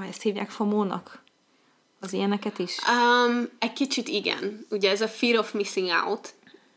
[0.09, 1.23] ezt hívják famónak?
[2.01, 2.79] Az ilyeneket is?
[2.89, 4.67] Um, egy kicsit igen.
[4.71, 6.35] Ugye ez a fear of missing out.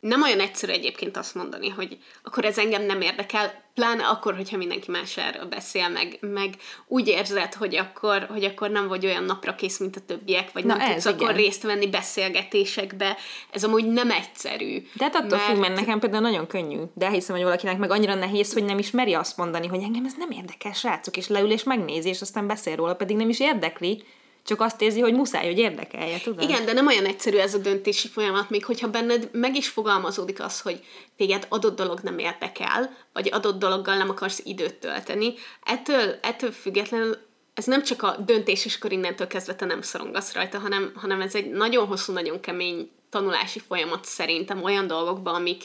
[0.08, 4.58] Nem olyan egyszerű egyébként azt mondani, hogy akkor ez engem nem érdekel, pláne akkor, hogyha
[4.58, 6.54] mindenki más erről beszél, meg, meg
[6.88, 10.66] úgy érzed, hogy akkor, hogy akkor nem vagy olyan napra kész, mint a többiek, vagy
[10.66, 11.28] Na nem ez, tudsz igen.
[11.28, 13.18] akkor részt venni beszélgetésekbe.
[13.52, 14.88] Ez amúgy nem egyszerű.
[14.94, 15.44] De hát attól mert...
[15.44, 16.80] függ, mert nekem például nagyon könnyű.
[16.94, 20.06] De hiszem, hogy valakinek meg annyira nehéz, hogy nem is meri azt mondani, hogy engem
[20.06, 23.40] ez nem érdekel, srácok, és leül és megnézi, és aztán beszél róla, pedig nem is
[23.40, 24.04] érdekli
[24.48, 26.44] csak azt érzi, hogy muszáj, hogy érdekelje, tudod?
[26.44, 30.44] Igen, de nem olyan egyszerű ez a döntési folyamat, még hogyha benned meg is fogalmazódik
[30.44, 30.84] az, hogy
[31.18, 35.34] téged adott dolog nem érdekel, vagy adott dologgal nem akarsz időt tölteni,
[35.64, 37.18] ettől, ettől függetlenül
[37.54, 41.22] ez nem csak a döntés, és akkor innentől kezdve te nem szorongasz rajta, hanem, hanem
[41.22, 45.64] ez egy nagyon hosszú, nagyon kemény tanulási folyamat szerintem olyan dolgokban, amik,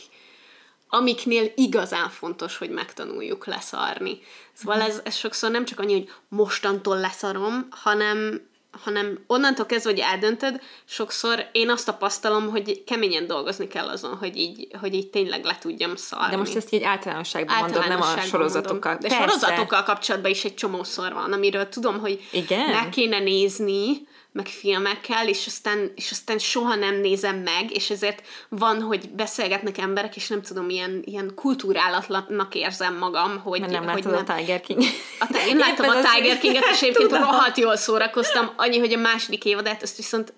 [0.89, 4.21] amiknél igazán fontos, hogy megtanuljuk leszarni.
[4.53, 10.01] Szóval ez, ez sokszor nem csak annyi, hogy mostantól leszarom, hanem, hanem onnantól kezdve, hogy
[10.01, 15.45] eldöntöd, sokszor én azt tapasztalom, hogy keményen dolgozni kell azon, hogy így, hogy így tényleg
[15.45, 16.31] le tudjam szarni.
[16.31, 18.93] De most ezt így általánosságban, általánosságban mondod, nem a sorozatokkal.
[18.93, 19.11] Mondom.
[19.11, 19.39] De Persze.
[19.39, 22.71] sorozatokkal kapcsolatban is egy csomószor van, amiről tudom, hogy Igen?
[22.71, 28.23] meg kéne nézni, meg filmekkel, és aztán, és aztán soha nem nézem meg, és ezért
[28.49, 33.61] van, hogy beszélgetnek emberek, és nem tudom, ilyen, ilyen kultúrálatlannak érzem magam, hogy...
[33.61, 34.83] Mert nem hogy látod a Tiger King.
[35.19, 39.45] A, én láttam a Tiger King-et, és egyébként rohadt jól szórakoztam, annyi, hogy a második
[39.45, 40.33] évadát, azt viszont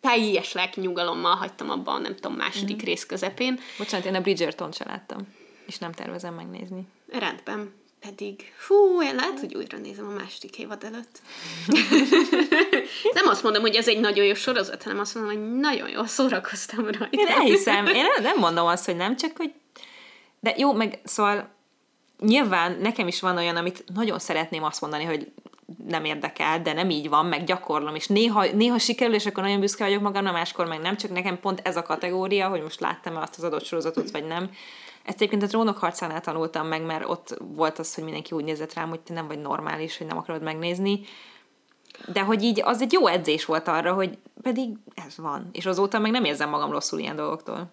[0.00, 2.84] teljes lelkinyugalommal hagytam abban, nem tudom, második mm.
[2.84, 3.60] rész közepén.
[3.78, 5.18] Bocsánat, én a Bridgerton se láttam,
[5.66, 6.86] és nem tervezem megnézni.
[7.12, 7.81] Rendben.
[8.08, 11.22] Pedig, hú, én lehet, hogy újra nézem a második évad előtt.
[13.18, 16.06] nem azt mondom, hogy ez egy nagyon jó sorozat, hanem azt mondom, hogy nagyon jól
[16.06, 17.08] szórakoztam rajta.
[17.10, 19.52] Én elhiszem, én nem mondom azt, hogy nem, csak hogy
[20.40, 21.48] de jó, meg szóval
[22.18, 25.32] nyilván nekem is van olyan, amit nagyon szeretném azt mondani, hogy
[25.88, 29.60] nem érdekel, de nem így van, meg gyakorlom, és néha, néha sikerül, és akkor nagyon
[29.60, 33.20] büszke vagyok magamra, máskor meg nem, csak nekem pont ez a kategória, hogy most láttam-e
[33.20, 34.50] azt az adott sorozatot, vagy nem.
[35.04, 38.74] Ezt egyébként a trónok harcánál tanultam meg, mert ott volt az, hogy mindenki úgy nézett
[38.74, 41.00] rám, hogy te nem vagy normális, hogy nem akarod megnézni.
[42.06, 45.48] De hogy így az egy jó edzés volt arra, hogy pedig ez van.
[45.52, 47.68] És azóta meg nem érzem magam rosszul ilyen dolgoktól.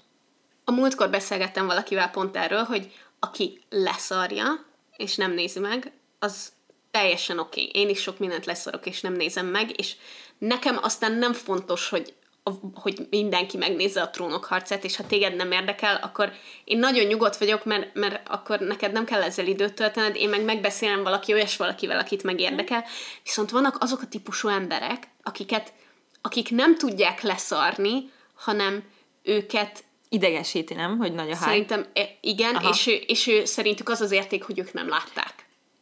[0.64, 4.66] A múltkor beszélgettem valakivel pont erről, hogy aki leszarja,
[4.98, 6.52] és nem nézi meg, az
[6.92, 7.68] teljesen oké.
[7.68, 7.82] Okay.
[7.82, 9.96] Én is sok mindent leszarok, és nem nézem meg, és
[10.38, 12.14] nekem aztán nem fontos, hogy
[12.74, 16.32] hogy mindenki megnézze a trónok harcát, és ha téged nem érdekel, akkor
[16.64, 20.44] én nagyon nyugodt vagyok, mert, mert akkor neked nem kell ezzel időt töltened, én meg
[20.44, 22.86] megbeszélem valaki olyas valakivel, akit megérdekel.
[23.24, 25.74] Viszont vannak azok a típusú emberek, akiket,
[26.22, 28.84] akik nem tudják leszarni, hanem
[29.24, 30.98] őket Idegesíti, nem?
[30.98, 31.48] Hogy nagy a hány.
[31.48, 35.39] Szerintem e, igen, és ő, és ő szerintük az az érték, hogy ők nem látták.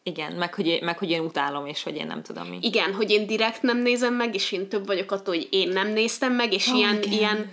[0.08, 2.58] Igen, meg hogy, meg hogy én utálom, és hogy én nem tudom mi.
[2.62, 5.88] Igen, hogy én direkt nem nézem meg, és én több vagyok attól, hogy én nem
[5.88, 7.52] néztem meg, és oh, ilyen, ilyen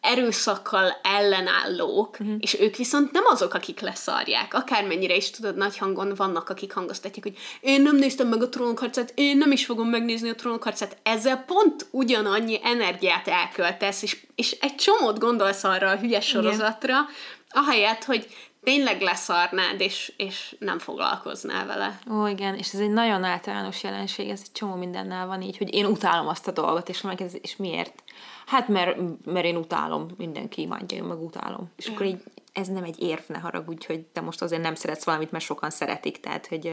[0.00, 2.36] erőszakkal ellenállók, uh-huh.
[2.38, 4.54] és ők viszont nem azok, akik leszarják.
[4.54, 9.12] Akármennyire is tudod, nagy hangon vannak, akik hangoztatják, hogy én nem néztem meg a trónokharcát,
[9.14, 10.96] én nem is fogom megnézni a trónokharcát.
[11.02, 17.08] Ezzel pont ugyanannyi energiát elköltesz, és, és egy csomót gondolsz arra a hülyes sorozatra, Igen.
[17.48, 18.26] ahelyett, hogy
[18.64, 21.98] tényleg leszarnád, és, és nem foglalkoznál vele.
[22.10, 25.74] Ó, igen, és ez egy nagyon általános jelenség, ez egy csomó mindennel van így, hogy
[25.74, 28.02] én utálom azt a dolgot, és, meg ez, és miért?
[28.46, 31.70] Hát mert, mert én utálom, mindenki imádja, én meg utálom.
[31.76, 32.22] És akkor így
[32.54, 35.70] ez nem egy érv, ne haragudj, hogy te most azért nem szeretsz valamit, mert sokan
[35.70, 36.72] szeretik, tehát, hogy...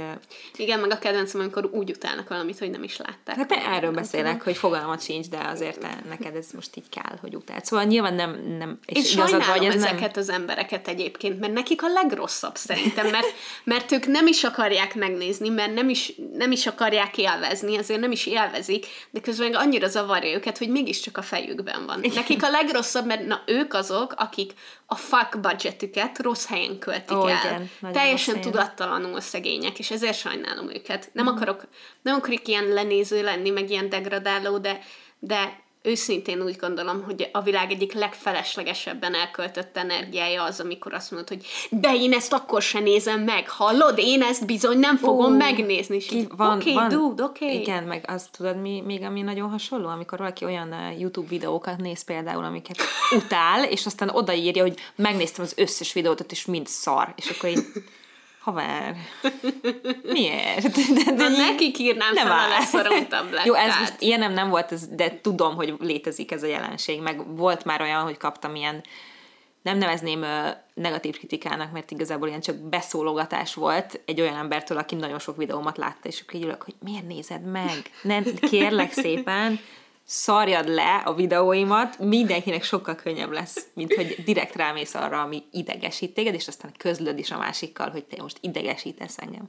[0.55, 3.35] Igen, meg a kedvencem, amikor úgy utálnak valamit, hogy nem is látták.
[3.35, 4.43] Hát te erről beszélek, tudom.
[4.43, 7.65] hogy fogalmat sincs, de azért te, neked ez most így kell, hogy utált.
[7.65, 8.55] Szóval nyilván nem...
[8.57, 10.23] nem és és sajnálom vagy, ez ezeket nem...
[10.23, 13.27] az embereket egyébként, mert nekik a legrosszabb szerintem, mert,
[13.63, 18.11] mert ők nem is akarják megnézni, mert nem is, nem is akarják élvezni, azért nem
[18.11, 21.99] is élvezik, de közben annyira zavarja őket, hogy mégiscsak a fejükben van.
[22.13, 24.53] Nekik a legrosszabb, mert na ők azok, akik
[24.85, 27.69] a fuck budgetüket rossz helyen költik oh, el.
[27.79, 31.09] Igen, Teljesen tudattalanul szegények, és ezért sajnálom őket.
[31.13, 31.27] Nem mm.
[31.27, 31.67] akarok,
[32.01, 34.79] nem akarok ilyen lenéző lenni, meg ilyen degradáló, de,
[35.19, 41.29] de őszintén úgy gondolom, hogy a világ egyik legfeleslegesebben elköltött energiája az, amikor azt mondod,
[41.29, 43.97] hogy de én ezt akkor se nézem meg, hallod?
[43.97, 45.95] Én ezt bizony nem fogom uh, megnézni.
[45.95, 47.45] Oké, okay, van, dude, oké.
[47.45, 47.59] Okay.
[47.59, 51.77] Igen, meg azt tudod, mi, még ami nagyon hasonló, amikor valaki olyan uh, YouTube videókat
[51.77, 52.77] néz például, amiket
[53.25, 57.13] utál, és aztán odaírja, hogy megnéztem az összes videót, és mind szar.
[57.15, 57.65] És akkor így
[58.41, 58.95] Haver.
[60.13, 60.71] Miért?
[60.93, 63.45] De, de Na, nekik írnám nem fel a leszorom tablettát.
[63.45, 67.01] Jó, ez most ilyenem nem volt, ez, de tudom, hogy létezik ez a jelenség.
[67.01, 68.83] Meg volt már olyan, hogy kaptam ilyen
[69.61, 70.25] nem nevezném
[70.73, 75.77] negatív kritikának, mert igazából ilyen csak beszólogatás volt egy olyan embertől, aki nagyon sok videómat
[75.77, 77.91] látta, és akkor így ülök, hogy miért nézed meg?
[78.01, 79.59] Nem, kérlek szépen,
[80.05, 86.13] szarjad le a videóimat, mindenkinek sokkal könnyebb lesz, mint hogy direkt rámész arra, ami idegesít
[86.13, 89.47] téged, és aztán közlöd is a másikkal, hogy te most idegesítesz engem.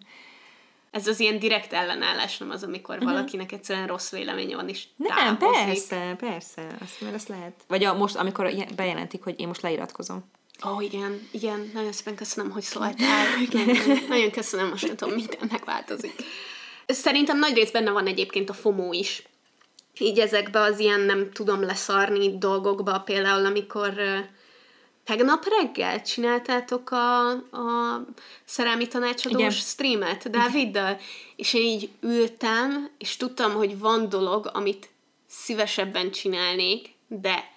[0.91, 3.12] Ez az ilyen direkt ellenállás, nem az, amikor uh-huh.
[3.12, 5.65] valakinek egyszerűen rossz véleménye van, és Nem, távozik.
[5.65, 7.53] persze, persze, azt, mert azt lehet.
[7.69, 10.31] Vagy a, most, amikor bejelentik, hogy én most leiratkozom.
[10.67, 13.27] Ó, oh, igen, igen, nagyon szépen köszönöm, hogy szóltál.
[13.51, 13.77] igen,
[14.09, 16.15] nagyon köszönöm, most nem tudom, minden megváltozik.
[16.87, 19.23] Szerintem nagy rész benne van egyébként a FOMO is
[19.98, 23.92] így ezekbe az ilyen nem tudom leszarni dolgokba, például amikor
[25.05, 28.05] tegnap reggel csináltátok a, a
[28.44, 29.50] szerelmi tanácsadós Igen.
[29.50, 30.98] streamet Dáviddal,
[31.37, 34.88] és én így ültem, és tudtam, hogy van dolog, amit
[35.28, 37.50] szívesebben csinálnék, de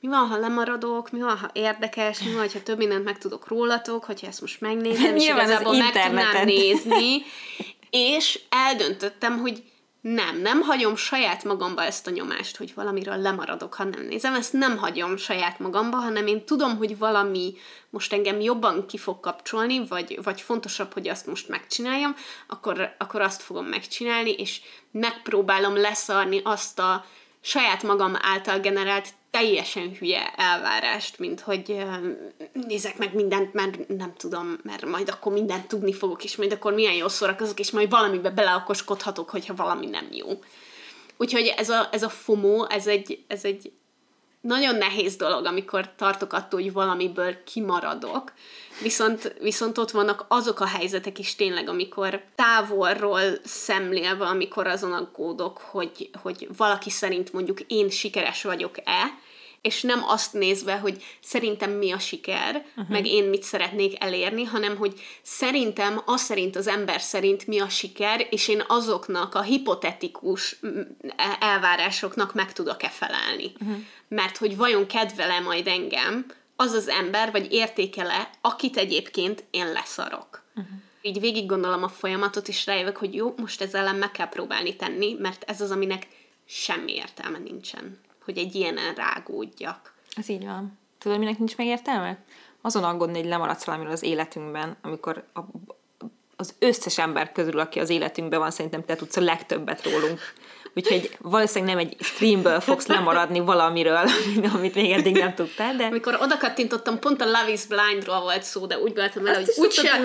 [0.00, 4.04] mi van, ha lemaradok, mi van, ha érdekes, mi van, ha több mindent megtudok rólatok,
[4.04, 7.22] hogyha ezt most megnézem, és igazából meg tudnám nézni,
[7.90, 9.62] és eldöntöttem, hogy
[10.00, 14.34] Nem, nem hagyom saját magamba ezt a nyomást, hogy valamiről lemaradok, ha nem nézem.
[14.34, 17.54] Ezt nem hagyom saját magamba, hanem én tudom, hogy valami
[17.90, 22.14] most engem jobban ki fog kapcsolni, vagy, vagy fontosabb, hogy azt most megcsináljam,
[22.46, 27.04] akkor, akkor azt fogom megcsinálni, és megpróbálom leszarni azt a
[27.40, 31.84] saját magam által generált teljesen hülye elvárást, mint hogy
[32.52, 36.74] nézek meg mindent, mert nem tudom, mert majd akkor mindent tudni fogok, és majd akkor
[36.74, 40.26] milyen jó szórakozok, és majd valamibe beleakoskodhatok, hogyha valami nem jó.
[41.16, 43.72] Úgyhogy ez a, ez a FOMO, ez egy, ez egy
[44.40, 48.32] nagyon nehéz dolog, amikor tartok attól, hogy valamiből kimaradok,
[48.82, 55.58] viszont, viszont ott vannak azok a helyzetek is tényleg, amikor távolról szemlélve, amikor azon aggódok,
[55.58, 59.18] hogy, hogy valaki szerint mondjuk én sikeres vagyok-e,
[59.60, 62.88] és nem azt nézve, hogy szerintem mi a siker, uh-huh.
[62.88, 67.68] meg én mit szeretnék elérni, hanem hogy szerintem, az szerint az ember szerint mi a
[67.68, 70.58] siker, és én azoknak a hipotetikus
[71.16, 73.52] e, elvárásoknak meg tudok-e felelni.
[73.60, 73.76] Uh-huh.
[74.08, 80.42] Mert hogy vajon kedvele majd engem az az ember, vagy értékele, akit egyébként én leszarok.
[80.54, 80.72] Uh-huh.
[81.02, 84.76] Így végig gondolom a folyamatot, és rájövök, hogy jó, most ezzel ellen meg kell próbálni
[84.76, 86.06] tenni, mert ez az, aminek
[86.46, 89.94] semmi értelme nincsen hogy egy ilyenen rágódjak.
[90.16, 90.78] Ez így van.
[90.98, 92.18] Tudod, minek nincs megértelme?
[92.60, 95.40] Azon aggódni, hogy lemaradsz valamiről az életünkben, amikor a,
[96.36, 100.20] az összes ember közül, aki az életünkben van, szerintem te tudsz a legtöbbet rólunk.
[100.74, 104.04] Úgyhogy valószínűleg nem egy streamből fogsz lemaradni valamiről,
[104.54, 105.84] amit még eddig nem tudtál, de...
[105.84, 109.54] Amikor oda kattintottam, pont a Love is Blindról volt szó, de úgy voltam vele, hogy
[109.56, 110.00] úgyse,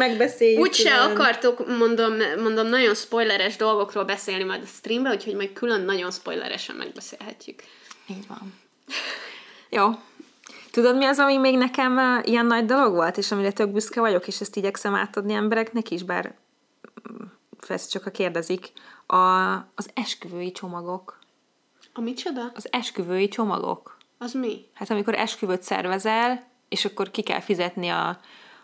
[0.58, 6.12] úgyse akartok, mondom, mondom, nagyon spoileres dolgokról beszélni majd a streambe, úgyhogy majd külön nagyon
[6.12, 7.64] spoileresen megbeszélhetjük.
[8.08, 8.54] Így van.
[9.78, 9.90] Jó.
[10.72, 14.00] Tudod, mi az, ami még nekem uh, ilyen nagy dolog volt, és amire tök büszke
[14.00, 16.36] vagyok, és ezt igyekszem átadni embereknek is, bár
[17.68, 18.72] ezt csak a kérdezik,
[19.06, 21.20] a, az esküvői csomagok.
[21.94, 22.52] A micsoda?
[22.56, 23.98] Az esküvői csomagok.
[24.18, 24.66] Az mi?
[24.74, 28.20] Hát amikor esküvőt szervezel, és akkor ki kell fizetni a,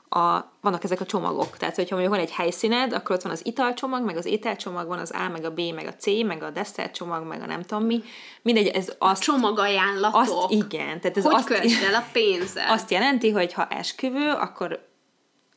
[0.09, 1.57] a, vannak ezek a csomagok.
[1.57, 4.99] Tehát, hogyha mondjuk van egy helyszíned, akkor ott van az italcsomag, meg az ételcsomag, van
[4.99, 7.85] az A, meg a B, meg a C, meg a desszertcsomag, meg a nem tudom
[7.85, 8.03] mi.
[8.41, 9.21] Mindegy, ez azt...
[9.21, 10.21] A csomagajánlatok.
[10.21, 11.01] Azt, igen.
[11.01, 12.71] Tehát ez hogy azt, el a pénzzel?
[12.71, 14.87] Azt jelenti, hogy ha esküvő, akkor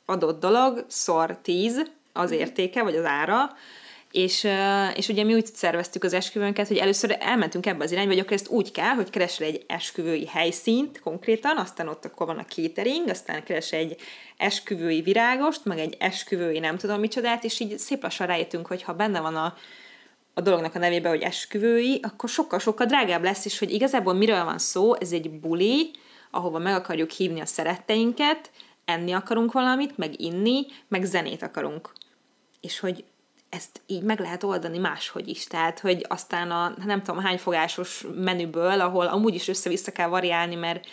[0.07, 3.51] adott dolog szor 10 az értéke, vagy az ára,
[4.13, 4.49] és,
[4.95, 8.33] és ugye mi úgy szerveztük az esküvőnket, hogy először elmentünk ebbe az irányba, hogy akkor
[8.33, 13.09] ezt úgy kell, hogy keresel egy esküvői helyszínt konkrétan, aztán ott akkor van a catering,
[13.09, 13.97] aztán keres egy
[14.37, 18.93] esküvői virágost, meg egy esküvői nem tudom micsodát, és így szép lassan rájöttünk, hogy ha
[18.93, 19.55] benne van a,
[20.35, 24.59] a dolognak a nevébe, hogy esküvői, akkor sokkal-sokkal drágább lesz, és hogy igazából miről van
[24.59, 25.91] szó, ez egy buli,
[26.31, 28.51] ahova meg akarjuk hívni a szeretteinket,
[28.85, 31.93] enni akarunk valamit, meg inni, meg zenét akarunk.
[32.61, 33.05] És hogy
[33.53, 35.45] ezt így meg lehet oldani máshogy is.
[35.45, 40.55] Tehát, hogy aztán a nem tudom hány fogásos menüből, ahol amúgy is össze-vissza kell variálni,
[40.55, 40.87] mert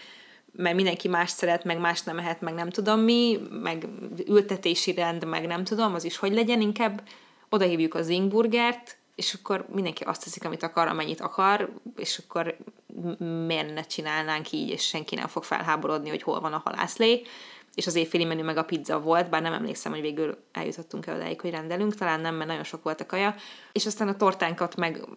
[0.51, 3.87] mert mindenki más szeret, meg más nem mehet, meg nem tudom mi, meg
[4.27, 7.01] ültetési rend, meg nem tudom, az is hogy legyen, inkább
[7.49, 12.57] odahívjuk az ingburgert, és akkor mindenki azt teszik, amit akar, amennyit akar, és akkor
[13.47, 17.21] miért ne csinálnánk így, és senki nem fog felháborodni, hogy hol van a halászlé
[17.79, 21.15] és az éjféli menü meg a pizza volt, bár nem emlékszem, hogy végül eljutottunk el
[21.15, 23.35] odáig, hogy rendelünk, talán nem, mert nagyon sok volt a kaja,
[23.71, 25.07] és aztán a tortánkat meg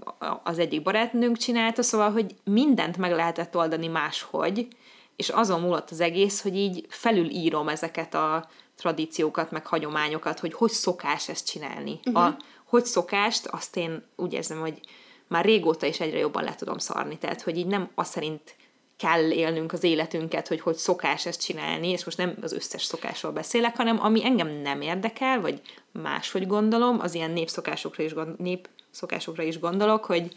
[0.42, 4.68] az egyik barátnőnk csinálta, szóval, hogy mindent meg lehetett oldani máshogy,
[5.16, 10.70] és azon múlott az egész, hogy így felülírom ezeket a tradíciókat, meg hagyományokat, hogy hogy
[10.70, 12.00] szokás ezt csinálni.
[12.04, 12.24] Uh-huh.
[12.24, 14.80] A hogy szokást, azt én úgy érzem, hogy
[15.28, 17.18] már régóta is egyre jobban le tudom szarni.
[17.18, 18.56] Tehát, hogy így nem azt szerint
[19.02, 23.32] kell élnünk az életünket, hogy hogy szokás ezt csinálni, és most nem az összes szokásról
[23.32, 25.60] beszélek, hanem ami engem nem érdekel, vagy
[25.92, 30.32] máshogy gondolom, az ilyen népszokásokra is, gond, népszokásokra is gondolok, hogy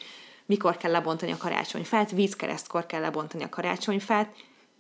[0.46, 4.36] mikor kell lebontani a karácsonyfát, vízkeresztkor kell lebontani a karácsonyfát,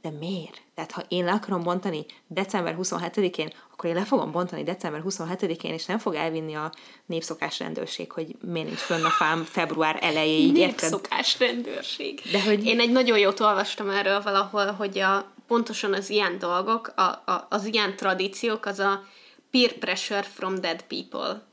[0.06, 0.62] de miért?
[0.76, 5.74] Tehát ha én le akarom bontani december 27-én, akkor én le fogom bontani december 27-én,
[5.74, 6.72] és nem fog elvinni a
[7.06, 10.52] népszokás rendőrség, hogy miért nincs fönn a fám február elejéig.
[10.52, 12.22] Népszokás rendőrség.
[12.32, 12.66] De hogy...
[12.66, 17.48] Én egy nagyon jót olvastam erről valahol, hogy a, pontosan az ilyen dolgok, a, a,
[17.50, 19.04] az ilyen tradíciók, az a
[19.52, 21.46] peer pressure from dead people.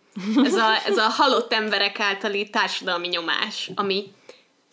[0.45, 4.13] Ez a, ez a halott emberek általi társadalmi nyomás, ami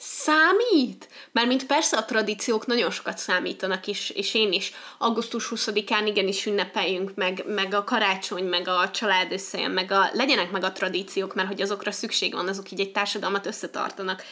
[0.01, 1.09] Számít?
[1.31, 7.11] Mármint persze a tradíciók nagyon sokat számítanak, és, és én is augusztus 20-án igenis ünnepeljünk,
[7.15, 11.47] meg, meg a karácsony, meg a család összejön, meg a, legyenek meg a tradíciók, mert
[11.47, 14.23] hogy azokra szükség van, azok így egy társadalmat összetartanak.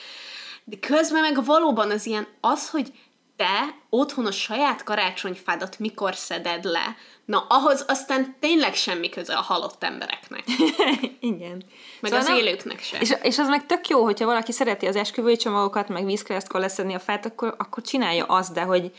[0.64, 2.92] De közben meg valóban az ilyen, az, hogy
[3.38, 6.96] te otthon a saját karácsonyfádat mikor szeded le,
[7.26, 10.44] na ahhoz aztán tényleg semmi köze a halott embereknek.
[11.20, 11.64] Igen.
[12.00, 12.38] Meg szóval az nem...
[12.38, 13.02] élőknek sem.
[13.02, 16.94] És, és az meg tök jó, hogyha valaki szereti az esküvői csomagokat, meg vízkeresztkor leszedni
[16.94, 18.92] a fát, akkor, akkor csinálja azt, de hogy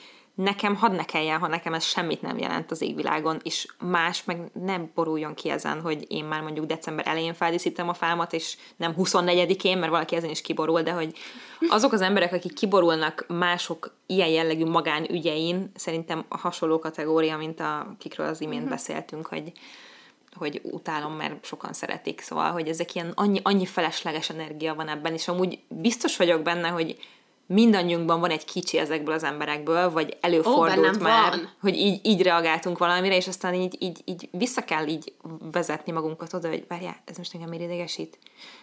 [0.42, 4.50] nekem hadd ne kelljen, ha nekem ez semmit nem jelent az égvilágon, és más meg
[4.52, 8.94] nem boruljon ki ezen, hogy én már mondjuk december elején feldíszítem a fámat, és nem
[8.98, 11.16] 24-én, mert valaki ezen is kiborul, de hogy
[11.68, 17.94] azok az emberek, akik kiborulnak mások ilyen jellegű magánügyein, szerintem a hasonló kategória, mint a
[17.98, 18.76] kikről az imént uh-huh.
[18.76, 19.52] beszéltünk, hogy
[20.34, 25.12] hogy utálom, mert sokan szeretik, szóval, hogy ezek ilyen annyi, annyi felesleges energia van ebben,
[25.12, 26.96] és amúgy biztos vagyok benne, hogy
[27.48, 31.50] mindannyiunkban van egy kicsi ezekből az emberekből, vagy előfordult Ó, már, van.
[31.60, 35.12] hogy így, így reagáltunk valamire, és aztán így, így, így vissza kell így
[35.52, 38.18] vezetni magunkat oda, hogy várjál, ez most engem miért idegesít?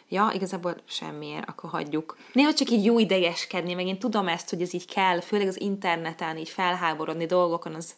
[0.10, 2.18] Ja, igazából semmiért, akkor hagyjuk.
[2.34, 5.62] Néha csak így jó idegeskedni, meg én tudom ezt, hogy ez így kell, főleg az
[5.62, 7.96] interneten így felháborodni dolgokon, az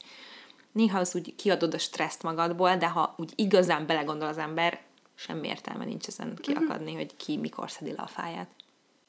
[0.71, 4.79] néha az úgy kiadod a stresszt magadból, de ha úgy igazán belegondol az ember,
[5.15, 6.95] semmi értelme nincs ezen kiakadni, mm-hmm.
[6.95, 8.49] hogy ki mikor szedi le a fáját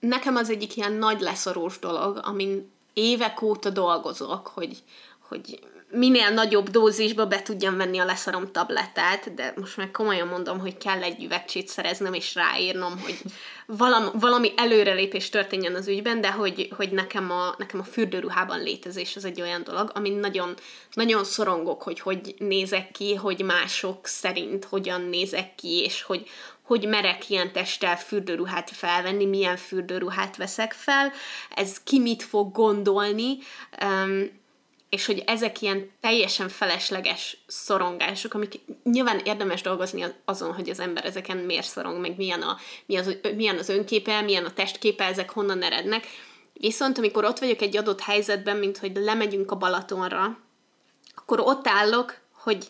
[0.00, 4.82] nekem az egyik ilyen nagy leszorós dolog, amin évek óta dolgozok, hogy,
[5.28, 5.58] hogy
[5.90, 10.78] minél nagyobb dózisba be tudjam venni a leszarom tabletát, de most meg komolyan mondom, hogy
[10.78, 13.18] kell egy üvegcsét szereznem és ráírnom, hogy
[13.66, 19.16] valami, valami előrelépés történjen az ügyben, de hogy, hogy nekem, a, nekem a fürdőruhában létezés
[19.16, 20.54] az egy olyan dolog, amin nagyon,
[20.92, 26.28] nagyon szorongok, hogy hogy nézek ki, hogy mások szerint hogyan nézek ki, és hogy,
[26.68, 31.12] hogy merek ilyen testtel fürdőruhát felvenni, milyen fürdőruhát veszek fel,
[31.54, 33.38] ez ki mit fog gondolni,
[33.84, 34.30] um,
[34.88, 41.04] és hogy ezek ilyen teljesen felesleges szorongások, amik nyilván érdemes dolgozni azon, hogy az ember
[41.04, 42.56] ezeken miért szorong, meg milyen, a,
[42.86, 46.06] milyen, az, milyen az önképe, milyen a testképe, ezek honnan erednek.
[46.52, 50.38] Viszont amikor ott vagyok egy adott helyzetben, mint hogy lemegyünk a Balatonra,
[51.14, 52.66] akkor ott állok, hogy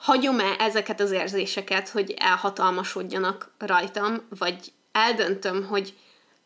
[0.00, 5.94] hagyom-e ezeket az érzéseket, hogy elhatalmasodjanak rajtam, vagy eldöntöm, hogy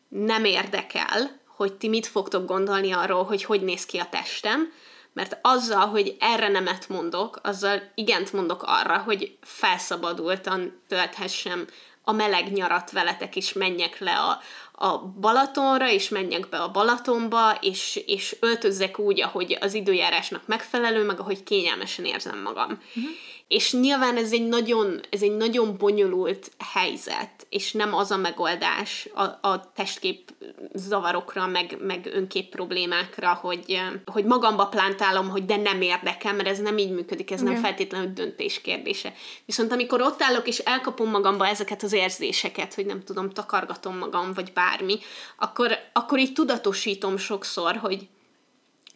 [0.07, 4.71] nem érdekel, hogy ti mit fogtok gondolni arról, hogy hogy néz ki a testem,
[5.13, 11.65] mert azzal, hogy erre nemet mondok, azzal igent mondok arra, hogy felszabadultan tölthessem
[12.03, 14.41] a meleg nyarat veletek, és menjek le a,
[14.85, 21.03] a Balatonra, és menjek be a Balatonba, és, és öltözzek úgy, ahogy az időjárásnak megfelelő,
[21.03, 22.81] meg ahogy kényelmesen érzem magam.
[22.95, 23.11] Uh-huh.
[23.47, 29.09] És nyilván ez egy nagyon, ez egy nagyon bonyolult helyzet, és nem az a megoldás
[29.13, 30.33] a, a testkép
[30.73, 36.59] zavarokra, meg, meg önkép problémákra, hogy, hogy magamba plántálom, hogy de nem érdekel, mert ez
[36.59, 39.13] nem így működik, ez nem feltétlenül döntés kérdése.
[39.45, 44.33] Viszont amikor ott állok, és elkapom magamba ezeket az érzéseket, hogy nem tudom, takargatom magam,
[44.33, 44.99] vagy bármi,
[45.37, 48.07] akkor, akkor így tudatosítom sokszor, hogy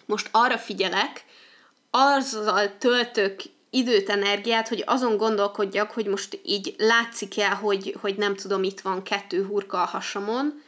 [0.06, 1.26] most arra figyelek,
[1.92, 8.36] azzal töltök időt, energiát, hogy azon gondolkodjak, hogy most így látszik el, hogy, hogy nem
[8.36, 10.62] tudom, itt van kettő hurka a hasamon,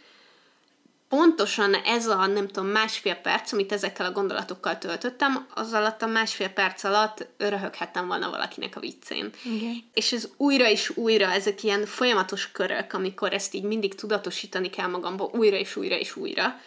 [1.12, 6.08] pontosan ez a, nem tudom, másfél perc, amit ezekkel a gondolatokkal töltöttem, az alatt a
[6.08, 9.30] másfél perc alatt röhöghettem volna valakinek a viccén.
[9.46, 9.84] Okay.
[9.94, 14.88] És ez újra és újra, ezek ilyen folyamatos körök, amikor ezt így mindig tudatosítani kell
[14.88, 16.60] magamba, újra és újra és újra,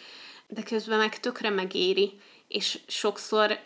[0.47, 3.59] de közben meg tökre megéri, és sokszor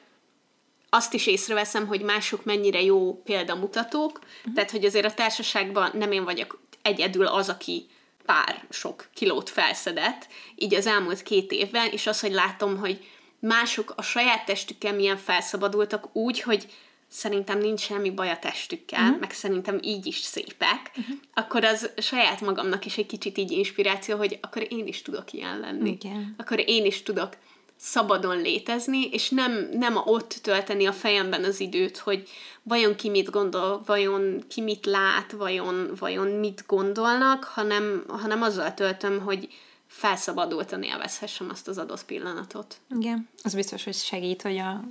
[0.89, 4.53] azt is észreveszem, hogy mások mennyire jó példamutatók, uh-huh.
[4.53, 7.85] tehát hogy azért a társaságban nem én vagyok egyedül az, aki
[8.25, 13.07] pár sok kilót felszedett, így az elmúlt két évben, és az, hogy látom, hogy
[13.39, 16.67] mások a saját testükkel milyen felszabadultak úgy, hogy
[17.07, 19.19] szerintem nincs semmi baj a testükkel, uh-huh.
[19.19, 21.15] meg szerintem így is szépek, uh-huh.
[21.33, 25.59] akkor az saját magamnak is egy kicsit így inspiráció, hogy akkor én is tudok ilyen
[25.59, 25.89] lenni.
[25.89, 26.35] Igen.
[26.37, 27.37] Akkor én is tudok
[27.79, 32.29] szabadon létezni, és nem, nem ott tölteni a fejemben az időt, hogy
[32.63, 38.73] vajon ki mit gondol, vajon ki mit lát, vajon, vajon mit gondolnak, hanem, hanem azzal
[38.73, 39.47] töltöm, hogy
[39.87, 42.77] felszabadultan élvezhessem azt az adott pillanatot.
[42.99, 44.83] Igen, az biztos, hogy segít, hogy a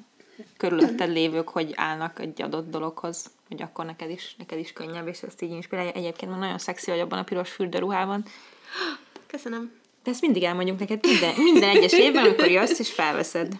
[0.56, 5.22] körülötted lévők hogy állnak egy adott dologhoz, hogy akkor neked is, neked is könnyebb, és
[5.22, 5.92] ezt így inspirálja.
[5.92, 8.24] Egyébként nagyon szexi vagy abban a piros fürdőruhában.
[9.26, 9.72] Köszönöm.
[10.08, 13.52] De ezt mindig elmondjuk neked minden, minden egyes évben, amikor jössz és felveszed.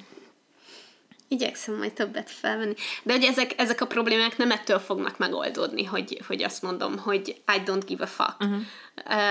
[1.29, 2.75] Igyekszem majd többet felvenni.
[3.03, 7.29] De hogy ezek, ezek a problémák nem ettől fognak megoldódni, hogy, hogy azt mondom, hogy
[7.29, 8.37] I don't give a fuck.
[8.41, 8.61] Uh-huh.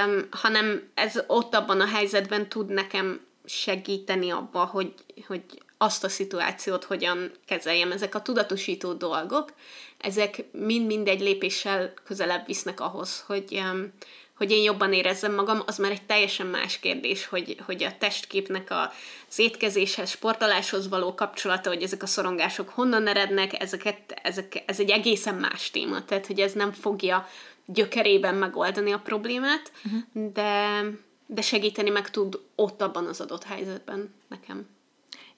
[0.08, 4.94] Um, hanem ez ott abban a helyzetben tud nekem segíteni abba, hogy,
[5.28, 5.44] hogy
[5.78, 7.92] azt a szituációt hogyan kezeljem.
[7.92, 9.54] Ezek a tudatosító dolgok,
[9.98, 13.94] ezek mind-mind egy lépéssel közelebb visznek ahhoz, hogy, um,
[14.38, 18.72] hogy én jobban érezzem magam, az már egy teljesen más kérdés, hogy, hogy a testképnek
[18.72, 18.92] a,
[19.30, 24.90] az étkezéshez, sportoláshoz való kapcsolata, hogy ezek a szorongások honnan erednek, ezeket, ezek, ez egy
[24.90, 27.28] egészen más téma, tehát hogy ez nem fogja
[27.66, 30.32] gyökerében megoldani a problémát, uh-huh.
[30.34, 30.84] de,
[31.26, 34.68] de segíteni meg tud ott abban az adott helyzetben nekem.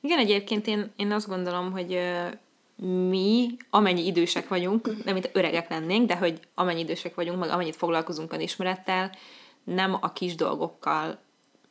[0.02, 2.00] Igen, egyébként én, én azt gondolom, hogy
[2.82, 7.76] mi, amennyi idősek vagyunk, nem mint öregek lennénk, de hogy amennyi idősek vagyunk, meg amennyit
[7.76, 9.12] foglalkozunk önismerettel,
[9.64, 11.20] nem a kis dolgokkal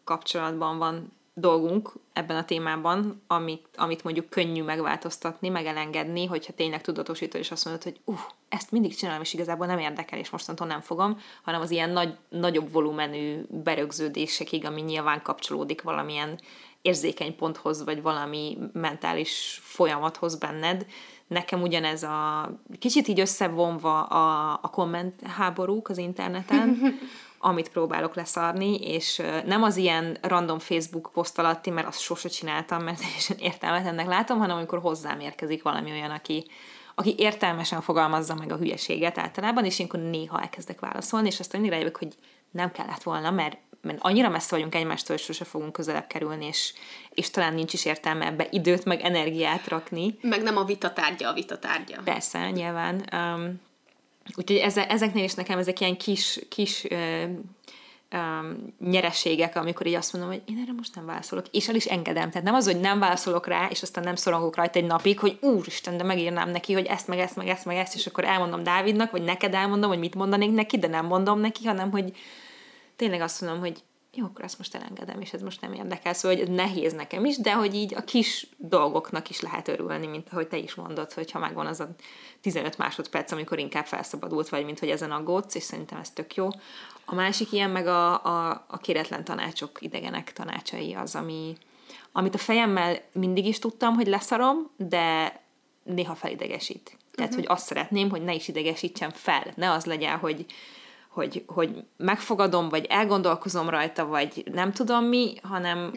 [0.04, 6.80] kapcsolatban van dolgunk ebben a témában, amit, amit mondjuk könnyű megváltoztatni, meg elengedni, hogyha tényleg
[6.80, 10.66] tudatosítod, és azt mondod, hogy uh, ezt mindig csinálom, és igazából nem érdekel, és mostantól
[10.66, 16.40] nem fogom, hanem az ilyen nagy, nagyobb volumenű berögződésekig, ami nyilván kapcsolódik valamilyen
[16.88, 20.86] érzékeny ponthoz, vagy valami mentális folyamathoz benned.
[21.26, 26.78] Nekem ugyanez a kicsit így összevonva a, a komment háborúk az interneten,
[27.38, 32.82] amit próbálok leszarni, és nem az ilyen random Facebook poszt alatti, mert azt sose csináltam,
[32.82, 36.44] mert teljesen értelmetlennek látom, hanem amikor hozzám érkezik valami olyan, aki,
[36.94, 41.60] aki értelmesen fogalmazza meg a hülyeséget általában, és én akkor néha elkezdek válaszolni, és aztán
[41.60, 42.14] mindig rájövök, hogy
[42.50, 46.72] nem kellett volna, mert, mert annyira messze vagyunk egymástól, hogy sose fogunk közelebb kerülni, és,
[47.10, 50.18] és talán nincs is értelme ebbe időt, meg energiát rakni.
[50.20, 52.00] Meg nem a vita tárgya a vita tárgya.
[52.04, 53.08] Persze, nyilván.
[53.12, 53.60] Um,
[54.36, 54.56] úgyhogy
[54.88, 57.28] ezeknél is nekem ezek ilyen kis, kis uh,
[58.12, 61.84] um, nyereségek, amikor így azt mondom, hogy én erre most nem válaszolok, és el is
[61.84, 62.30] engedem.
[62.30, 65.38] Tehát nem az, hogy nem válaszolok rá, és aztán nem szorongok rajta egy napig, hogy
[65.40, 68.62] úristen, de megírnám neki, hogy ezt, meg ezt, meg ezt, meg ezt, és akkor elmondom
[68.62, 72.12] Dávidnak, vagy neked elmondom, hogy mit mondanék neki, de nem mondom neki, hanem hogy
[72.98, 73.82] tényleg azt mondom, hogy
[74.14, 77.24] jó, akkor ezt most elengedem, és ez most nem érdekel, szóval hogy ez nehéz nekem
[77.24, 81.12] is, de hogy így a kis dolgoknak is lehet örülni, mint ahogy te is mondod,
[81.12, 81.88] hogy ha megvan az a
[82.40, 86.48] 15 másodperc, amikor inkább felszabadult vagy, mint hogy ezen aggódsz, és szerintem ez tök jó.
[87.04, 91.56] A másik ilyen meg a, a, a kéretlen tanácsok, idegenek tanácsai az, ami,
[92.12, 95.40] amit a fejemmel mindig is tudtam, hogy leszarom, de
[95.82, 96.96] néha felidegesít.
[97.12, 97.46] Tehát, uh-huh.
[97.46, 99.52] hogy azt szeretném, hogy ne is idegesítsen fel.
[99.54, 100.46] Ne az legyen, hogy
[101.08, 105.92] hogy, hogy megfogadom, vagy elgondolkozom rajta, vagy nem tudom mi, hanem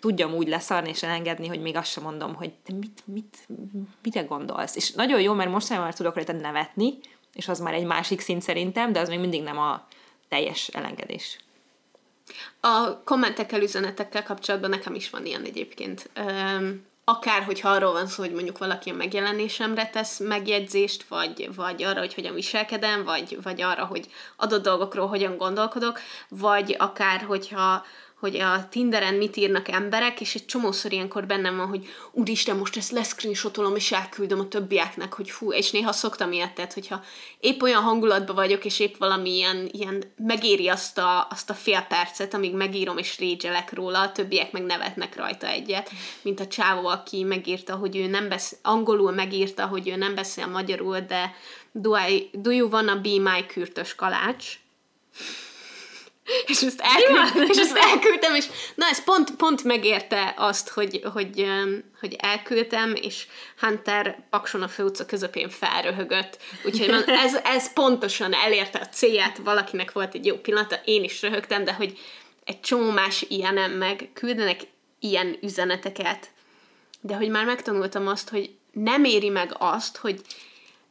[0.00, 3.48] tudjam úgy leszarni és elengedni, hogy még azt sem mondom, hogy te mit, mit,
[4.02, 4.76] mire gondolsz.
[4.76, 6.98] És nagyon jó, mert most már tudok rajta nevetni,
[7.32, 9.86] és az már egy másik szint szerintem, de az még mindig nem a
[10.28, 11.38] teljes elengedés.
[12.60, 16.10] A kommentekkel, üzenetekkel kapcsolatban nekem is van ilyen egyébként.
[16.16, 21.82] Um, akár, hogyha arról van szó, hogy mondjuk valaki a megjelenésemre tesz megjegyzést, vagy, vagy
[21.82, 27.84] arra, hogy hogyan viselkedem, vagy, vagy arra, hogy adott dolgokról hogyan gondolkodok, vagy akár, hogyha
[28.14, 32.76] hogy a Tinderen mit írnak emberek, és egy csomószor ilyenkor bennem van, hogy úristen, most
[32.76, 37.02] ezt leszcreenshotolom, és elküldöm a többieknek, hogy fú, és néha szoktam ilyet, tehát hogyha
[37.40, 41.80] épp olyan hangulatban vagyok, és épp valami ilyen, ilyen megéri azt a, azt a fél
[41.80, 45.90] percet, amíg megírom és régyelek róla, a többiek meg nevetnek rajta egyet,
[46.22, 50.46] mint a csávó, aki megírta, hogy ő nem beszél, angolul megírta, hogy ő nem beszél
[50.46, 51.34] magyarul, de
[51.72, 54.58] do, I, do you wanna be my kürtös kalács?
[56.46, 61.46] És ezt, elküldtem, és ezt elküldtem, és na ez pont, pont megérte azt, hogy, hogy,
[62.00, 63.26] hogy elküldtem, és
[63.60, 66.38] Hunter Pakson a főutca közepén felröhögött.
[66.64, 71.64] Úgyhogy ez, ez pontosan elérte a célját, valakinek volt egy jó pillanata, én is röhögtem,
[71.64, 71.98] de hogy
[72.44, 74.60] egy csomó más ilyenem meg küldenek
[75.00, 76.28] ilyen üzeneteket,
[77.00, 80.20] de hogy már megtanultam azt, hogy nem éri meg azt, hogy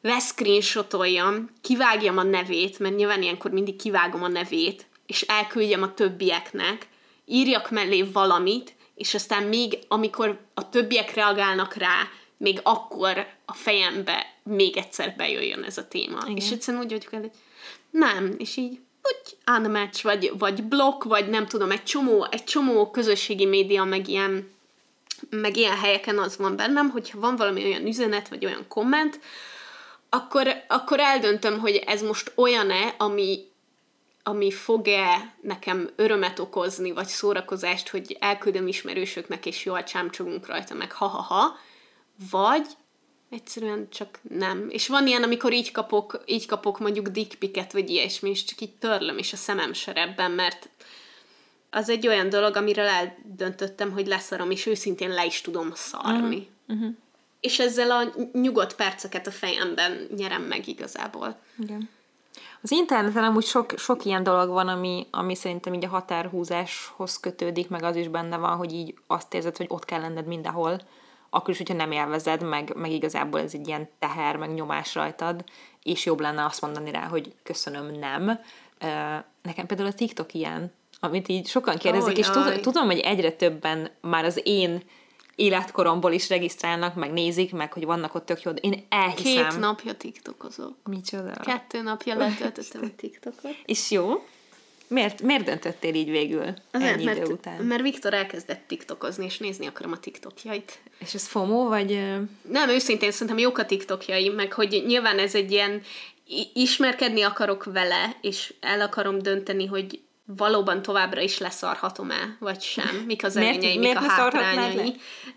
[0.01, 6.87] leszcreenshotoljam, kivágjam a nevét, mert nyilván ilyenkor mindig kivágom a nevét, és elküldjem a többieknek,
[7.25, 14.33] írjak mellé valamit, és aztán még amikor a többiek reagálnak rá, még akkor a fejembe
[14.43, 16.17] még egyszer bejöjjön ez a téma.
[16.23, 16.35] Igen.
[16.35, 17.31] És egyszerűen úgy vagyok el, hogy
[17.89, 22.91] nem, és így úgy unmatch, vagy, vagy blokk, vagy nem tudom, egy csomó, egy csomó
[22.91, 24.51] közösségi média, meg ilyen,
[25.29, 29.19] meg ilyen helyeken az van bennem, hogyha van valami olyan üzenet, vagy olyan komment,
[30.09, 33.39] akkor, akkor eldöntöm, hogy ez most olyan-e, ami
[34.23, 40.91] ami fog-e nekem örömet okozni, vagy szórakozást, hogy elküldöm ismerősöknek, és jól csámcsogunk rajta, meg
[40.91, 41.57] ha-ha-ha,
[42.31, 42.67] vagy
[43.29, 44.69] egyszerűen csak nem.
[44.69, 48.75] És van ilyen, amikor így kapok, így kapok mondjuk dickpiket, vagy ilyesmi, és csak így
[48.75, 50.69] törlöm, és a szemem serebben, mert
[51.69, 56.49] az egy olyan dolog, amiről eldöntöttem, hogy leszarom, és őszintén le is tudom szarni.
[56.67, 56.77] Uh-huh.
[56.77, 56.95] Uh-huh.
[57.39, 61.39] És ezzel a nyugodt perceket a fejemben nyerem meg igazából.
[61.59, 61.89] Igen.
[62.63, 67.69] Az interneten amúgy sok, sok ilyen dolog van, ami, ami szerintem így a határhúzáshoz kötődik,
[67.69, 70.79] meg az is benne van, hogy így azt érzed, hogy ott kell lenned mindenhol,
[71.29, 75.43] akkor is, hogyha nem élvezed, meg, meg igazából ez egy ilyen teher, meg nyomás rajtad,
[75.83, 78.39] és jobb lenne azt mondani rá, hogy köszönöm, nem.
[79.41, 83.31] nekem például a TikTok ilyen, amit így sokan kérdezik, oh, és tud, tudom, hogy egyre
[83.31, 84.83] többen már az én
[85.35, 89.49] életkoromból is regisztrálnak, meg nézik, meg hogy vannak ott tök jó, én elhiszem.
[89.49, 90.75] Két napja TikTokozok.
[90.83, 91.31] Micsoda?
[91.31, 93.55] Kettő napja letöltöttem a TikTokot.
[93.65, 94.25] És jó?
[94.87, 97.63] Miért, miért döntöttél így végül Azért, ennyi mert, idő után?
[97.63, 100.79] Mert Viktor elkezdett TikTokozni, és nézni akarom a TikTokjait.
[100.99, 101.89] És ez FOMO, vagy...
[102.41, 105.81] Nem, őszintén szerintem jók a TikTokjai, meg hogy nyilván ez egy ilyen
[106.53, 113.23] ismerkedni akarok vele, és el akarom dönteni, hogy valóban továbbra is leszarhatom-e, vagy sem, mik
[113.23, 114.87] az előnyei, mik a hátrányai.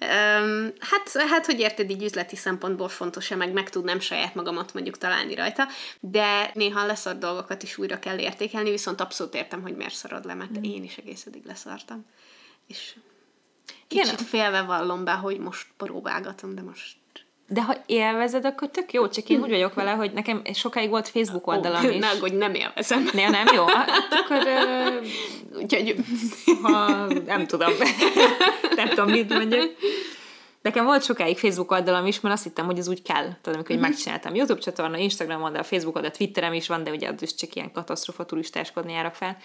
[0.01, 4.99] Um, hát, hát, hogy érted, így üzleti szempontból fontos-e, meg meg tudnám saját magamat mondjuk
[4.99, 5.69] találni rajta,
[6.01, 10.35] de néha leszart dolgokat is újra kell értékelni, viszont abszolút értem, hogy miért szarad le,
[10.35, 10.63] mert mm.
[10.63, 12.07] én is egész eddig leszartam.
[12.67, 12.95] És
[13.89, 14.25] kicsit Igen.
[14.25, 16.97] félve vallom be, hogy most próbálgatom, de most
[17.49, 21.09] de ha élvezed, akkor tök jó, csak én úgy vagyok vele, hogy nekem sokáig volt
[21.09, 22.01] Facebook oldalam oh, is.
[22.01, 23.09] Ne, hogy nem élvezem.
[23.13, 23.67] Ne, nem jó?
[23.67, 24.37] Hát akkor...
[24.37, 25.07] Uh,
[25.63, 25.95] Úgyhogy...
[26.63, 27.73] Ha, nem tudom.
[28.77, 29.71] nem tudom, mit mondjak.
[30.63, 33.25] Nekem volt sokáig Facebook oldalam is, mert azt hittem, hogy ez úgy kell.
[33.25, 33.81] Tudom, amikor uh-huh.
[33.81, 37.55] megcsináltam YouTube csatorna, Instagram oldal, Facebook oldal, Twitterem is van, de ugye az is csak
[37.55, 39.37] ilyen katasztrofa turistáskodni járok fel.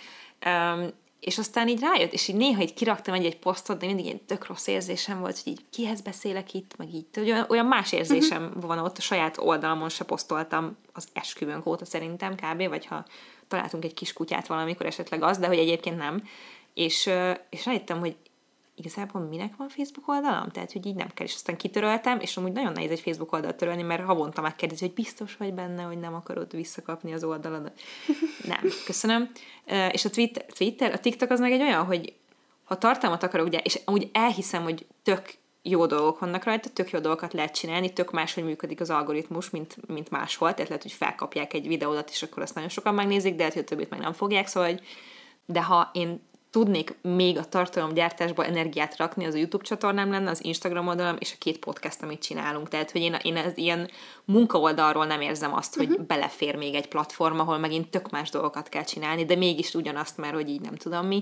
[0.45, 0.89] Um,
[1.21, 4.21] és aztán így rájött, és így néha így kiraktam egy, egy posztot, de mindig egy
[4.21, 8.43] tök rossz érzésem volt, hogy így kihez beszélek itt, meg így, olyan, olyan más érzésem
[8.43, 8.65] uh-huh.
[8.65, 13.05] van ott, a saját oldalamon se posztoltam az esküvőnk óta szerintem kb, vagy ha
[13.47, 16.23] találtunk egy kis kutyát valamikor esetleg az, de hogy egyébként nem.
[16.73, 17.09] És,
[17.49, 18.15] és rájöttem, hogy
[18.75, 20.49] igazából minek van Facebook oldalam?
[20.49, 23.55] Tehát, hogy így nem kell, és aztán kitöröltem, és amúgy nagyon nehéz egy Facebook oldalt
[23.55, 27.81] törölni, mert havonta megkérdezi, hogy biztos vagy benne, hogy nem akarod visszakapni az oldaladat.
[28.47, 29.31] nem, köszönöm.
[29.91, 32.13] És a Twitter, Twitter, a TikTok az meg egy olyan, hogy
[32.63, 36.99] ha tartalmat akarok, ugye, és amúgy elhiszem, hogy tök jó dolgok vannak rajta, tök jó
[36.99, 41.53] dolgokat lehet csinálni, tök máshogy működik az algoritmus, mint, mint máshol, tehát lehet, hogy felkapják
[41.53, 44.13] egy videódat, és akkor azt nagyon sokan megnézik, de lehet, hogy a többit meg nem
[44.13, 44.81] fogják, szóval, hogy
[45.45, 50.43] de ha én tudnék még a tartalomgyártásba energiát rakni, az a YouTube csatornám lenne, az
[50.43, 52.67] Instagram oldalam és a két podcast, amit csinálunk.
[52.67, 53.89] Tehát, hogy én, én ez ilyen
[54.25, 56.05] munkaoldalról nem érzem azt, hogy uh-huh.
[56.05, 60.33] belefér még egy platform, ahol megint tök más dolgokat kell csinálni, de mégis ugyanazt már,
[60.33, 61.21] hogy így nem tudom mi.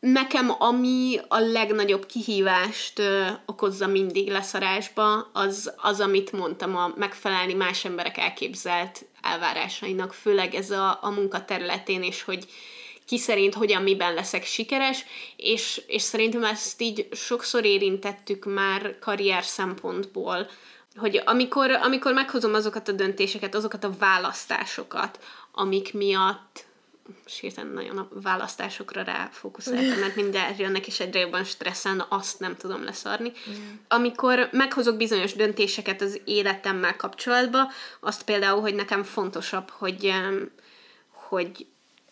[0.00, 7.52] Nekem ami a legnagyobb kihívást ö, okozza mindig leszarásba, az, az, amit mondtam, a megfelelni
[7.52, 12.46] más emberek elképzelt elvárásainak, főleg ez a, a munkaterületén, és hogy
[13.10, 15.04] ki szerint hogyan, miben leszek sikeres,
[15.36, 20.50] és, és szerintem ezt így sokszor érintettük már karrier szempontból,
[20.96, 25.18] hogy amikor, amikor meghozom azokat a döntéseket, azokat a választásokat,
[25.52, 26.64] amik miatt
[27.26, 32.84] sírten nagyon a választásokra ráfókuszáltam, mert minden jönnek, és egyre jobban stresszen, azt nem tudom
[32.84, 33.32] leszarni.
[33.88, 37.68] Amikor meghozok bizonyos döntéseket az életemmel kapcsolatban,
[38.00, 40.12] azt például, hogy nekem fontosabb, hogy,
[41.10, 41.66] hogy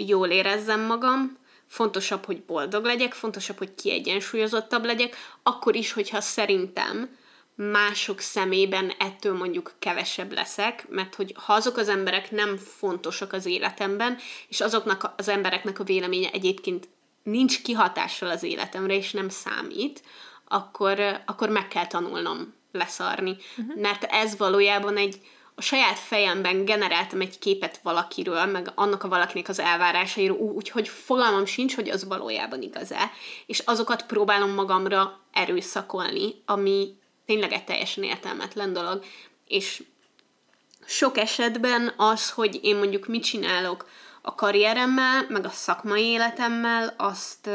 [0.06, 1.36] jól érezzem magam,
[1.66, 7.16] fontosabb, hogy boldog legyek, fontosabb, hogy kiegyensúlyozottabb legyek, akkor is, hogyha szerintem
[7.54, 13.46] mások szemében ettől mondjuk kevesebb leszek, mert hogy ha azok az emberek nem fontosak az
[13.46, 14.16] életemben,
[14.48, 16.88] és azoknak az embereknek a véleménye egyébként
[17.22, 20.02] nincs kihatással az életemre, és nem számít,
[20.48, 23.36] akkor, akkor meg kell tanulnom leszarni.
[23.56, 23.80] Uh-huh.
[23.80, 25.20] Mert ez valójában egy,
[25.58, 31.44] a saját fejemben generáltam egy képet valakiről, meg annak a valakinek az elvárásairól, úgyhogy fogalmam
[31.44, 33.10] sincs, hogy az valójában igaz-e,
[33.46, 36.96] és azokat próbálom magamra erőszakolni, ami
[37.26, 39.04] tényleg egy teljesen értelmetlen dolog,
[39.46, 39.82] és
[40.86, 43.88] sok esetben az, hogy én mondjuk mit csinálok
[44.22, 47.50] a karrieremmel, meg a szakmai életemmel, azt,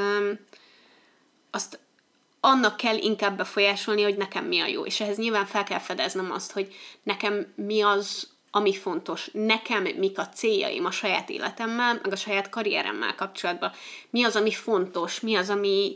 [1.52, 1.80] azt
[2.46, 4.86] annak kell inkább befolyásolni, hogy nekem mi a jó.
[4.86, 9.30] És ehhez nyilván fel kell fedeznem azt, hogy nekem mi az, ami fontos.
[9.34, 13.72] Nekem mik a céljaim a saját életemmel, meg a saját karrieremmel kapcsolatban.
[14.10, 15.96] Mi az, ami fontos, mi az, ami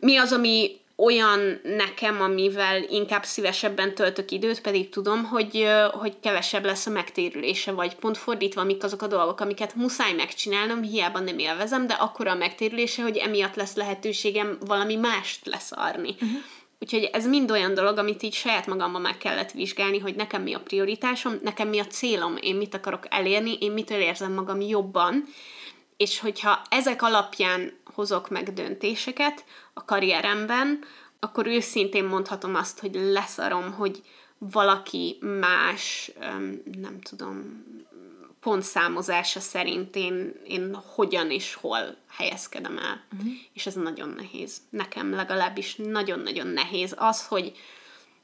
[0.00, 6.64] mi az, ami olyan nekem, amivel inkább szívesebben töltök időt, pedig tudom, hogy, hogy kevesebb
[6.64, 11.38] lesz a megtérülése, vagy pont fordítva, mik azok a dolgok, amiket muszáj megcsinálnom, hiába nem
[11.38, 16.10] élvezem, de akkor a megtérülése, hogy emiatt lesz lehetőségem valami mást leszarni.
[16.10, 16.40] Uh-huh.
[16.80, 20.54] Úgyhogy ez mind olyan dolog, amit így saját magamban meg kellett vizsgálni, hogy nekem mi
[20.54, 25.24] a prioritásom, nekem mi a célom, én mit akarok elérni, én mitől érzem magam jobban,
[25.96, 30.84] és hogyha ezek alapján hozok meg döntéseket a karrieremben,
[31.20, 34.02] akkor őszintén mondhatom azt, hogy leszarom, hogy
[34.38, 36.12] valaki más,
[36.80, 37.64] nem tudom,
[38.40, 43.04] pontszámozása szerint én, én hogyan és hol helyezkedem el.
[43.12, 43.32] Uh-huh.
[43.52, 44.56] És ez nagyon nehéz.
[44.70, 47.52] Nekem legalábbis nagyon-nagyon nehéz az, hogy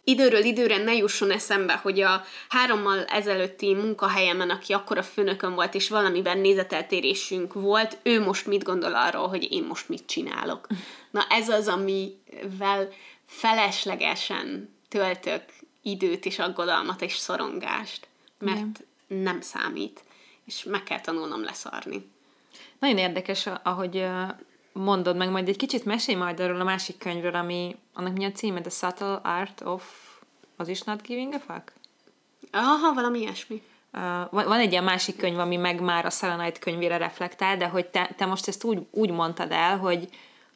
[0.09, 5.75] időről időre ne jusson eszembe, hogy a hárommal ezelőtti munkahelyemen, aki akkor a főnökön volt,
[5.75, 10.67] és valamiben nézeteltérésünk volt, ő most mit gondol arról, hogy én most mit csinálok.
[11.11, 12.89] Na ez az, amivel
[13.27, 15.43] feleslegesen töltök
[15.83, 19.23] időt és aggodalmat és szorongást, mert Igen.
[19.23, 20.01] nem számít,
[20.45, 22.11] és meg kell tanulnom leszarni.
[22.79, 24.07] Nagyon érdekes, ahogy
[24.79, 28.33] mondod meg, majd egy kicsit mesélj majd arról a másik könyvről, ami, annak mi a
[28.33, 28.61] címe?
[28.61, 29.85] The Subtle Art of...
[30.57, 31.73] Az is Not Giving a Fuck?
[32.53, 33.63] Aha, valami ilyesmi.
[33.93, 37.87] Uh, van egy ilyen másik könyv, ami meg már a Selenite könyvére reflektál, de hogy
[37.87, 40.09] te, te most ezt úgy, úgy mondtad el, hogy,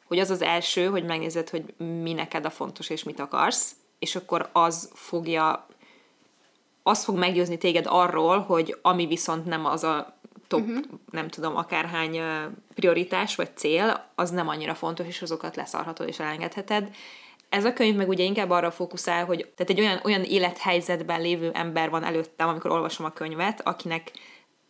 [0.07, 4.15] hogy az az első, hogy megnézed, hogy mi neked a fontos és mit akarsz, és
[4.15, 5.67] akkor az fogja,
[6.83, 10.17] az fog meggyőzni téged arról, hogy ami viszont nem az a
[10.53, 10.83] top, uh-huh.
[11.11, 12.21] nem tudom, akárhány
[12.75, 16.89] prioritás vagy cél, az nem annyira fontos, és azokat leszarhatod és elengedheted.
[17.49, 21.51] Ez a könyv meg ugye inkább arra fókuszál, hogy tehát egy olyan, olyan élethelyzetben lévő
[21.53, 24.11] ember van előttem, amikor olvasom a könyvet, akinek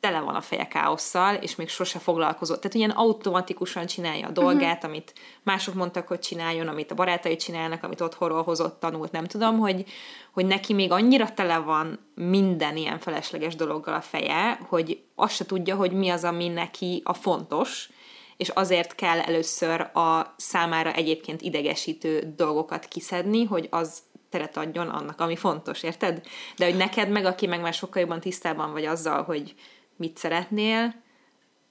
[0.04, 2.62] tele van a feje káosszal, és még sose foglalkozott.
[2.62, 4.90] Tehát ilyen automatikusan csinálja a dolgát, uh-huh.
[4.90, 9.60] amit mások mondtak, hogy csináljon, amit a barátai csinálnak, amit otthonról hozott, tanult, nem tudom,
[9.60, 9.86] hogy,
[10.34, 15.46] hogy neki még annyira tele van minden ilyen felesleges dologgal a feje, hogy azt se
[15.46, 17.90] tudja, hogy mi az, ami neki a fontos,
[18.38, 25.22] és azért kell először a számára egyébként idegesítő dolgokat kiszedni, hogy az teret adjon annak,
[25.22, 26.22] ami fontos, érted?
[26.58, 29.54] De hogy neked meg, aki meg már sokkal jobban tisztában vagy azzal, hogy
[29.98, 31.02] mit szeretnél,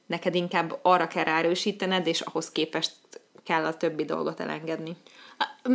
[0.07, 2.93] neked inkább arra kell ráerősítened, és ahhoz képest
[3.45, 4.97] kell a többi dolgot elengedni.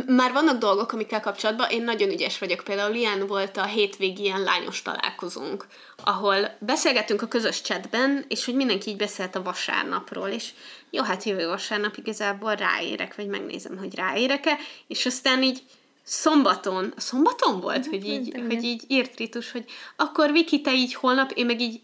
[0.06, 2.60] Már vannak dolgok, amikkel kapcsolatban én nagyon ügyes vagyok.
[2.64, 5.66] Például ilyen volt a hétvégi ilyen lányos találkozónk,
[6.04, 10.50] ahol beszélgettünk a közös chatben, és hogy mindenki így beszélt a vasárnapról, és
[10.90, 15.62] jó, hát jövő vasárnap igazából ráérek, vagy megnézem, hogy ráérek-e, és aztán így
[16.02, 19.64] szombaton, szombaton volt, hogy így, hogy így írt Ritus, hogy
[19.96, 21.80] akkor Viki, te így holnap, én meg így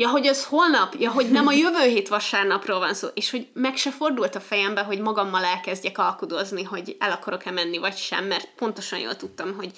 [0.00, 3.46] Ja, hogy az holnap, ja, hogy nem a jövő hét vasárnapról van szó, és hogy
[3.52, 8.24] meg se fordult a fejembe, hogy magammal elkezdjek alkudozni, hogy el akarok-e menni, vagy sem,
[8.24, 9.70] mert pontosan jól tudtam, hogy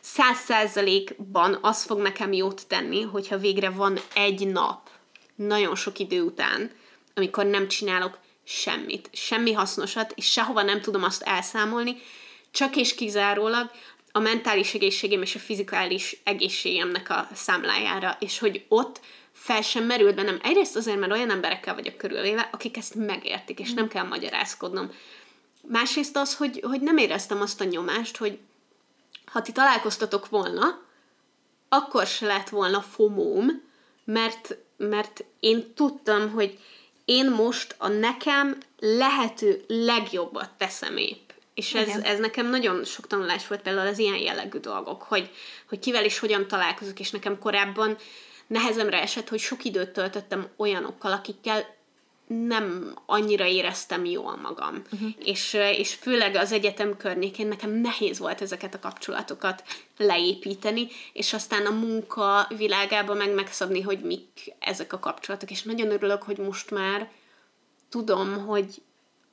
[0.00, 4.88] száz százalékban az fog nekem jót tenni, hogyha végre van egy nap,
[5.34, 6.70] nagyon sok idő után,
[7.14, 11.96] amikor nem csinálok semmit, semmi hasznosat, és sehova nem tudom azt elszámolni,
[12.50, 13.70] csak és kizárólag
[14.12, 19.00] a mentális egészségem és a fizikális egészségemnek a számlájára, és hogy ott
[19.38, 20.38] fel sem merült bennem.
[20.42, 24.90] Egyrészt azért, mert olyan emberekkel vagyok körülvéve, akik ezt megértik, és nem kell magyarázkodnom.
[25.66, 28.38] Másrészt az, hogy, hogy nem éreztem azt a nyomást, hogy
[29.26, 30.80] ha ti találkoztatok volna,
[31.68, 33.62] akkor se lett volna fomóm,
[34.04, 36.58] mert, mert én tudtam, hogy
[37.04, 41.30] én most a nekem lehető legjobbat teszem épp.
[41.54, 45.30] És ez, ez nekem nagyon sok tanulás volt például az ilyen jellegű dolgok, hogy,
[45.68, 47.96] hogy kivel is hogyan találkozok, és nekem korábban
[48.48, 51.76] nehezemre esett, hogy sok időt töltöttem olyanokkal, akikkel
[52.26, 54.82] nem annyira éreztem jól magam.
[54.92, 55.08] Uh-huh.
[55.24, 59.62] És, és főleg az egyetem környékén nekem nehéz volt ezeket a kapcsolatokat
[59.96, 65.50] leépíteni, és aztán a munka világában meg megszabni, hogy mik ezek a kapcsolatok.
[65.50, 67.10] És nagyon örülök, hogy most már
[67.88, 68.82] tudom, hogy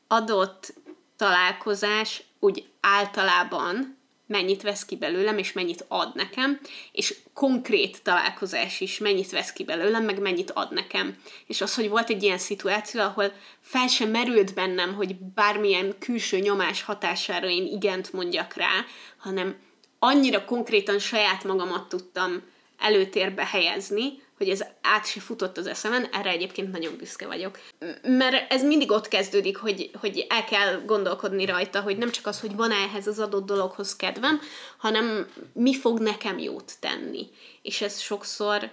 [0.07, 0.74] adott
[1.16, 3.95] találkozás úgy általában
[4.28, 6.59] mennyit vesz ki belőlem, és mennyit ad nekem,
[6.91, 11.17] és konkrét találkozás is mennyit vesz ki belőlem, meg mennyit ad nekem.
[11.47, 16.39] És az, hogy volt egy ilyen szituáció, ahol fel sem merült bennem, hogy bármilyen külső
[16.39, 18.86] nyomás hatására én igent mondjak rá,
[19.17, 19.55] hanem
[19.99, 22.43] annyira konkrétan saját magamat tudtam
[22.78, 27.60] előtérbe helyezni, hogy ez át se futott az eszemen, erre egyébként nagyon büszke vagyok.
[28.02, 32.40] Mert ez mindig ott kezdődik, hogy, hogy el kell gondolkodni rajta, hogy nem csak az,
[32.40, 34.40] hogy van ehhez az adott dologhoz kedvem,
[34.78, 37.30] hanem mi fog nekem jót tenni.
[37.62, 38.72] És ez sokszor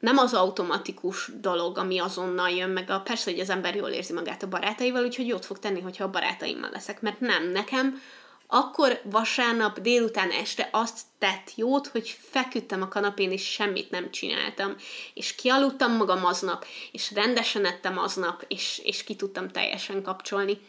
[0.00, 4.12] nem az automatikus dolog, ami azonnal jön, meg a, persze, hogy az ember jól érzi
[4.12, 8.00] magát a barátaival, úgyhogy jót fog tenni, hogyha a barátaimmal leszek, mert nem, nekem
[8.46, 14.76] akkor vasárnap délután este azt tett jót, hogy feküdtem a kanapén, és semmit nem csináltam.
[15.14, 20.60] És kialudtam magam aznap, és rendesen ettem aznap, és, és ki tudtam teljesen kapcsolni.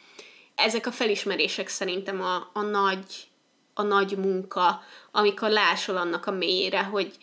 [0.55, 3.27] Ezek a felismerések szerintem a, a nagy
[3.77, 7.17] a nagy munka, amikor leásol annak a mélyére, hogy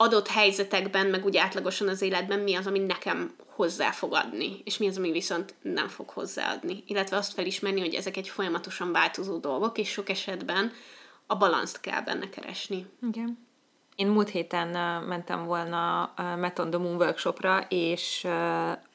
[0.00, 4.18] adott helyzetekben, meg úgy átlagosan az életben mi az, ami nekem hozzá fog
[4.64, 6.82] és mi az, ami viszont nem fog hozzáadni.
[6.86, 10.72] Illetve azt felismerni, hogy ezek egy folyamatosan változó dolgok, és sok esetben
[11.26, 12.86] a balanszt kell benne keresni.
[13.08, 13.46] Igen.
[13.96, 14.68] Én múlt héten
[15.02, 18.26] mentem volna uh, Meton the Moon workshopra, és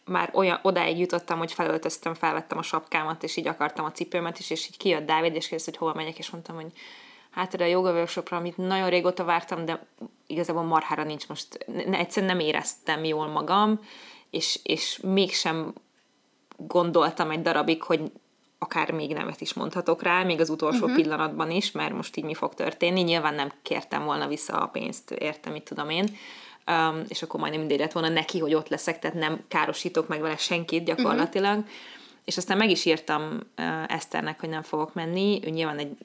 [0.05, 4.49] már olyan, odáig jutottam, hogy felöltöztem, felvettem a sapkámat, és így akartam a cipőmet is,
[4.49, 6.71] és így kijött Dávid, és kérdezte, hogy hova megyek, és mondtam, hogy
[7.35, 9.85] hát a joga workshopra, amit nagyon régóta vártam, de
[10.27, 13.79] igazából marhára nincs most, ne, egyszerűen nem éreztem jól magam,
[14.29, 15.73] és, és mégsem
[16.57, 18.11] gondoltam egy darabig, hogy
[18.59, 20.95] akár még nemet is mondhatok rá, még az utolsó uh-huh.
[20.95, 23.01] pillanatban is, mert most így mi fog történni.
[23.01, 26.17] Nyilván nem kértem volna vissza a pénzt, értem, mit tudom én.
[26.71, 30.21] Um, és akkor majdnem mindegy lett volna neki, hogy ott leszek, tehát nem károsítok meg
[30.21, 31.57] vele senkit gyakorlatilag.
[31.57, 31.71] Uh-huh.
[32.25, 35.39] És aztán meg is írtam uh, Eszternek, hogy nem fogok menni.
[35.43, 35.97] Ő nyilván egy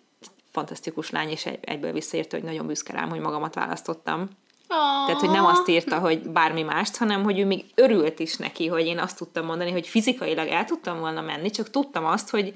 [0.51, 4.29] fantasztikus lány, és egy, egyből visszaírta, hogy nagyon büszke rám, hogy magamat választottam.
[4.69, 5.07] Oh.
[5.07, 8.67] Tehát, hogy nem azt írta, hogy bármi mást, hanem, hogy ő még örült is neki,
[8.67, 12.53] hogy én azt tudtam mondani, hogy fizikailag el tudtam volna menni, csak tudtam azt, hogy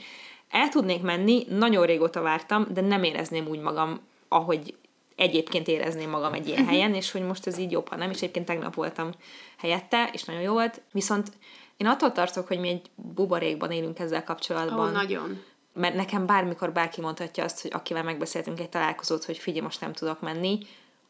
[0.50, 4.74] el tudnék menni, nagyon régóta vártam, de nem érezném úgy magam, ahogy
[5.16, 8.16] egyébként érezném magam egy ilyen helyen, és hogy most ez így jobb, ha nem, és
[8.16, 9.10] egyébként tegnap voltam
[9.58, 11.32] helyette, és nagyon jó volt, viszont
[11.76, 14.88] én attól tartok, hogy mi egy buborékban élünk ezzel kapcsolatban.
[14.88, 15.42] Ó, nagyon.
[15.74, 19.92] Mert nekem bármikor bárki mondhatja azt, hogy akivel megbeszéltünk egy találkozót, hogy figyelj, most nem
[19.92, 20.58] tudok menni,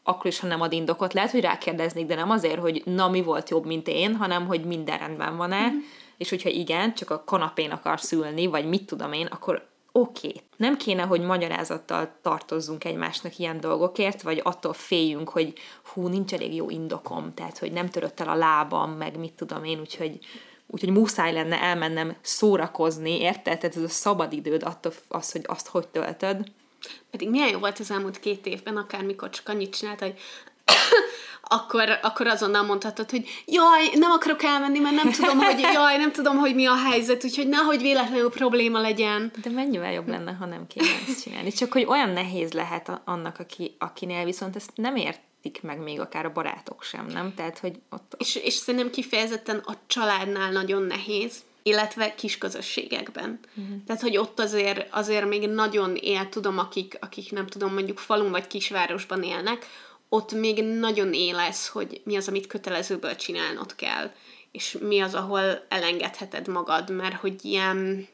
[0.03, 1.13] akkor is, ha nem ad indokot.
[1.13, 4.65] Lehet, hogy rákérdeznék, de nem azért, hogy na, mi volt jobb, mint én, hanem, hogy
[4.65, 5.79] minden rendben van-e, mm-hmm.
[6.17, 10.29] és hogyha igen, csak a kanapén akarsz ülni, vagy mit tudom én, akkor oké.
[10.29, 10.43] Okay.
[10.57, 15.53] Nem kéne, hogy magyarázattal tartozzunk egymásnak ilyen dolgokért, vagy attól féljünk, hogy
[15.93, 19.65] hú, nincs elég jó indokom, tehát, hogy nem törött el a lábam, meg mit tudom
[19.65, 20.19] én, úgyhogy
[20.67, 23.59] úgyhogy muszáj lenne elmennem szórakozni, érted?
[23.59, 26.45] Tehát ez a szabadidőd attól az, hogy azt hogy töltöd.
[27.11, 30.15] Pedig milyen jó volt az elmúlt két évben, akármikor csak annyit csinált, hogy
[31.57, 36.13] akkor, akkor azonnal mondhatod, hogy jaj, nem akarok elmenni, mert nem tudom, hogy jaj, nem
[36.13, 39.33] tudom, hogy mi a helyzet, úgyhogy nehogy véletlenül probléma legyen.
[39.43, 41.53] De mennyivel jobb lenne, ha nem kéne ezt csinálni.
[41.53, 44.97] Csak hogy olyan nehéz lehet annak, aki, akinél viszont ezt nem
[45.45, 47.35] értik meg még akár a barátok sem, nem?
[47.35, 48.15] Tehát, hogy ott...
[48.19, 53.41] És, és szerintem kifejezetten a családnál nagyon nehéz, illetve kis közösségekben.
[53.57, 53.85] Uh-huh.
[53.87, 58.31] Tehát, hogy ott azért, azért még nagyon él, tudom, akik, akik nem tudom, mondjuk falun
[58.31, 59.67] vagy kisvárosban élnek,
[60.09, 64.11] ott még nagyon élesz, hogy mi az, amit kötelezőből csinálnod kell,
[64.53, 68.09] és mi az, ahol elengedheted magad, mert hogy ilyen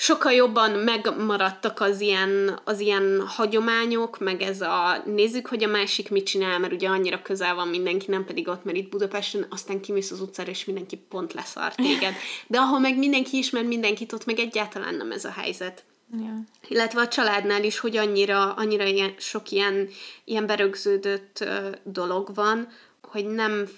[0.00, 6.10] sokkal jobban megmaradtak az ilyen, az ilyen hagyományok, meg ez a nézzük, hogy a másik
[6.10, 9.80] mit csinál, mert ugye annyira közel van mindenki, nem pedig ott, mert itt Budapesten, aztán
[9.80, 12.14] kimész az utcára, és mindenki pont leszart téged.
[12.46, 15.84] De ahol meg mindenki ismer mindenkit, ott meg egyáltalán nem ez a helyzet.
[16.18, 16.36] Yeah.
[16.68, 19.88] Illetve a családnál is, hogy annyira, annyira ilyen, sok ilyen,
[20.24, 21.44] ilyen berögződött
[21.82, 22.68] dolog van,
[23.02, 23.68] hogy nem...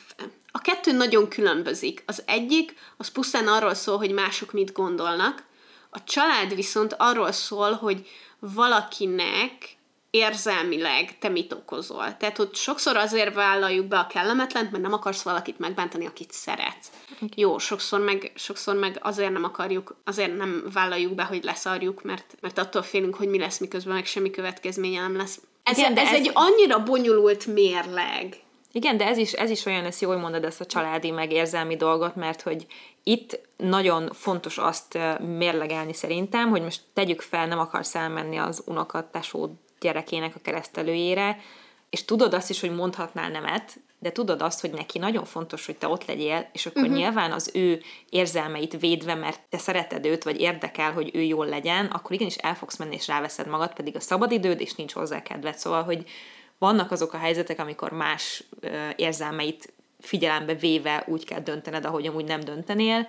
[0.53, 2.03] A kettő nagyon különbözik.
[2.07, 5.51] Az egyik, az pusztán arról szól, hogy mások mit gondolnak,
[5.95, 9.77] a család viszont arról szól, hogy valakinek
[10.11, 12.17] érzelmileg te mit okozol.
[12.17, 16.91] Tehát ott sokszor azért vállaljuk be a kellemetlent, mert nem akarsz valakit megbántani, akit szeretsz.
[17.15, 17.29] Okay.
[17.35, 22.35] Jó, sokszor meg, sokszor meg azért nem akarjuk, azért nem vállaljuk be, hogy leszarjuk, mert,
[22.41, 25.41] mert attól félünk, hogy mi lesz, miközben meg semmi következménye nem lesz.
[25.63, 28.37] Ez, Igen, de ez, ez egy annyira bonyolult mérleg.
[28.73, 31.77] Igen, de ez is, ez is olyan, ezt jól mondod, ezt a családi meg érzelmi
[31.77, 32.67] dolgot, mert hogy
[33.03, 39.51] itt nagyon fontos azt mérlegelni szerintem, hogy most tegyük fel, nem akarsz elmenni az unokatesód
[39.81, 41.39] gyerekének a keresztelőjére,
[41.91, 45.77] és tudod azt is, hogy mondhatnál nemet, de tudod azt, hogy neki nagyon fontos, hogy
[45.77, 46.97] te ott legyél, és akkor uh-huh.
[46.97, 51.87] nyilván az ő érzelmeit védve, mert te szereted őt, vagy érdekel, hogy ő jól legyen,
[51.87, 55.57] akkor igenis el fogsz menni, és ráveszed magad, pedig a szabadidőd, és nincs hozzá kedved.
[55.57, 56.05] Szóval, hogy
[56.59, 58.45] vannak azok a helyzetek, amikor más
[58.97, 59.73] érzelmeit
[60.03, 63.09] figyelembe véve úgy kell döntened, ahogy amúgy nem döntenél.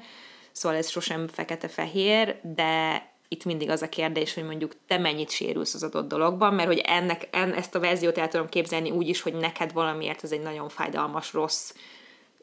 [0.52, 5.74] Szóval ez sosem fekete-fehér, de itt mindig az a kérdés, hogy mondjuk te mennyit sérülsz
[5.74, 9.22] az adott dologban, mert hogy ennek, en, ezt a verziót el tudom képzelni úgy is,
[9.22, 11.74] hogy neked valamiért ez egy nagyon fájdalmas, rossz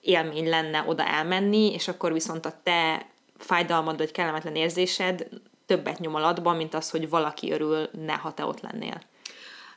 [0.01, 3.07] élmény lenne oda elmenni, és akkor viszont a te
[3.39, 5.29] fájdalmad vagy kellemetlen érzésed
[5.67, 9.01] többet nyom alatban, mint az, hogy valaki örül, ne ha te ott lennél.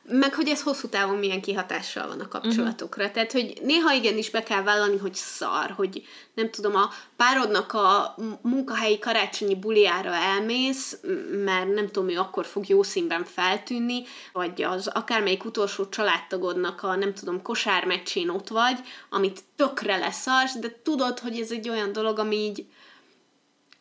[0.08, 3.02] Meg hogy ez hosszú távon milyen kihatással van a kapcsolatokra.
[3.02, 3.14] Uh-huh.
[3.14, 8.14] Tehát, hogy néha igenis be kell vállalni, hogy szar, hogy nem tudom, a párodnak a
[8.42, 10.98] munkahelyi karácsonyi buliára elmész,
[11.44, 14.02] mert nem tudom, ő akkor fog jó színben feltűnni,
[14.32, 18.78] vagy az akármelyik utolsó családtagodnak a nem tudom, kosármeccsén ott vagy,
[19.10, 22.66] amit tökre leszarsz, de tudod, hogy ez egy olyan dolog, ami így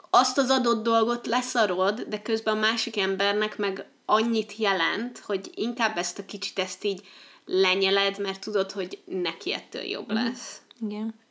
[0.10, 5.98] azt az adott dolgot leszarod, de közben a másik embernek meg annyit jelent, hogy inkább
[5.98, 7.02] ezt a kicsit ezt így
[7.46, 10.16] lenyeled, mert tudod, hogy neki ettől jobb mhm.
[10.16, 10.62] lesz.
[10.82, 11.22] Igen.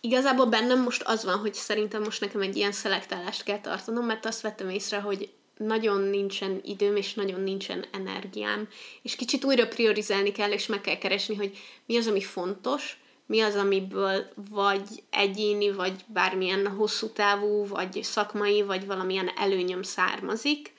[0.00, 4.26] Igazából bennem most az van, hogy szerintem most nekem egy ilyen szelektálást kell tartanom, mert
[4.26, 8.68] azt vettem észre, hogy nagyon nincsen időm, és nagyon nincsen energiám,
[9.02, 13.40] és kicsit újra priorizálni kell, és meg kell keresni, hogy mi az, ami fontos, mi
[13.40, 20.72] az, amiből vagy egyéni, vagy bármilyen hosszú távú, vagy szakmai, vagy valamilyen előnyöm származik,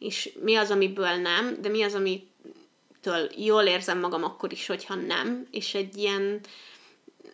[0.00, 4.94] és mi az, amiből nem, de mi az, amitől jól érzem magam akkor is, hogyha
[4.94, 6.40] nem, és egy ilyen,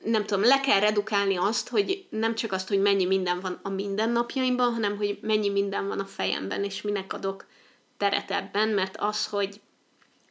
[0.05, 3.69] nem tudom, le kell redukálni azt, hogy nem csak azt, hogy mennyi minden van a
[3.69, 7.47] mindennapjaimban, hanem hogy mennyi minden van a fejemben, és minek adok
[7.97, 9.61] teret ebben, mert az, hogy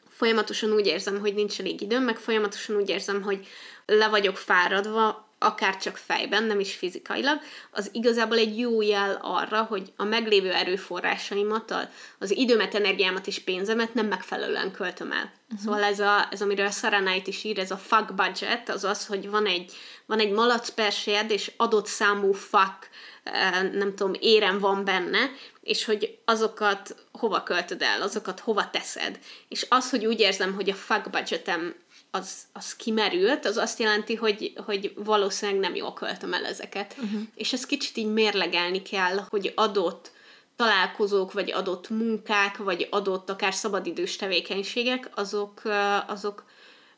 [0.10, 3.48] folyamatosan úgy érzem, hogy nincs elég időm, meg folyamatosan úgy érzem, hogy
[3.86, 7.40] le vagyok fáradva, akár csak fejben, nem is fizikailag,
[7.72, 11.90] az igazából egy jó jel arra, hogy a meglévő erőforrásaimat,
[12.20, 15.34] az időmet, energiámat és pénzemet nem megfelelően költöm el.
[15.44, 15.60] Uh-huh.
[15.60, 19.30] Szóval ez, a, ez amiről Saranite is ír, ez a fuck budget, az az, hogy
[19.30, 19.72] van egy,
[20.06, 22.90] van egy malac persed, és adott számú fuck,
[23.24, 25.32] eh, nem tudom, érem van benne,
[25.62, 29.20] és hogy azokat hova költöd el, azokat hova teszed.
[29.48, 31.76] És az, hogy úgy érzem, hogy a fuck budgetem
[32.16, 36.96] az, az kimerült, az azt jelenti, hogy, hogy valószínűleg nem jól költöm el ezeket.
[36.98, 37.22] Uh-huh.
[37.36, 40.12] És ezt kicsit így mérlegelni kell, hogy adott
[40.56, 45.62] találkozók, vagy adott munkák, vagy adott akár szabadidős tevékenységek, azok,
[46.08, 46.46] azok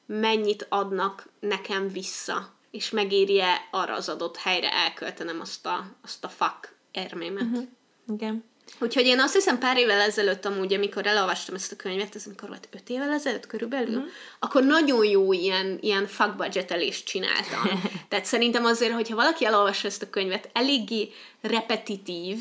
[0.05, 6.29] mennyit adnak nekem vissza, és megéri-e arra az adott helyre elköltenem azt a, azt a
[6.29, 7.43] fak ermémet.
[7.43, 7.67] Uh-huh.
[8.13, 8.43] Igen.
[8.79, 12.47] Úgyhogy én azt hiszem pár évvel ezelőtt amúgy, amikor elolvastam ezt a könyvet, ez amikor
[12.49, 14.07] volt öt évvel ezelőtt körülbelül, mm-hmm.
[14.39, 17.81] akkor nagyon jó ilyen, ilyen fuck budgetelést csináltam.
[18.09, 21.11] Tehát szerintem azért, hogyha valaki elolvassa ezt a könyvet, eléggé
[21.41, 22.37] repetitív,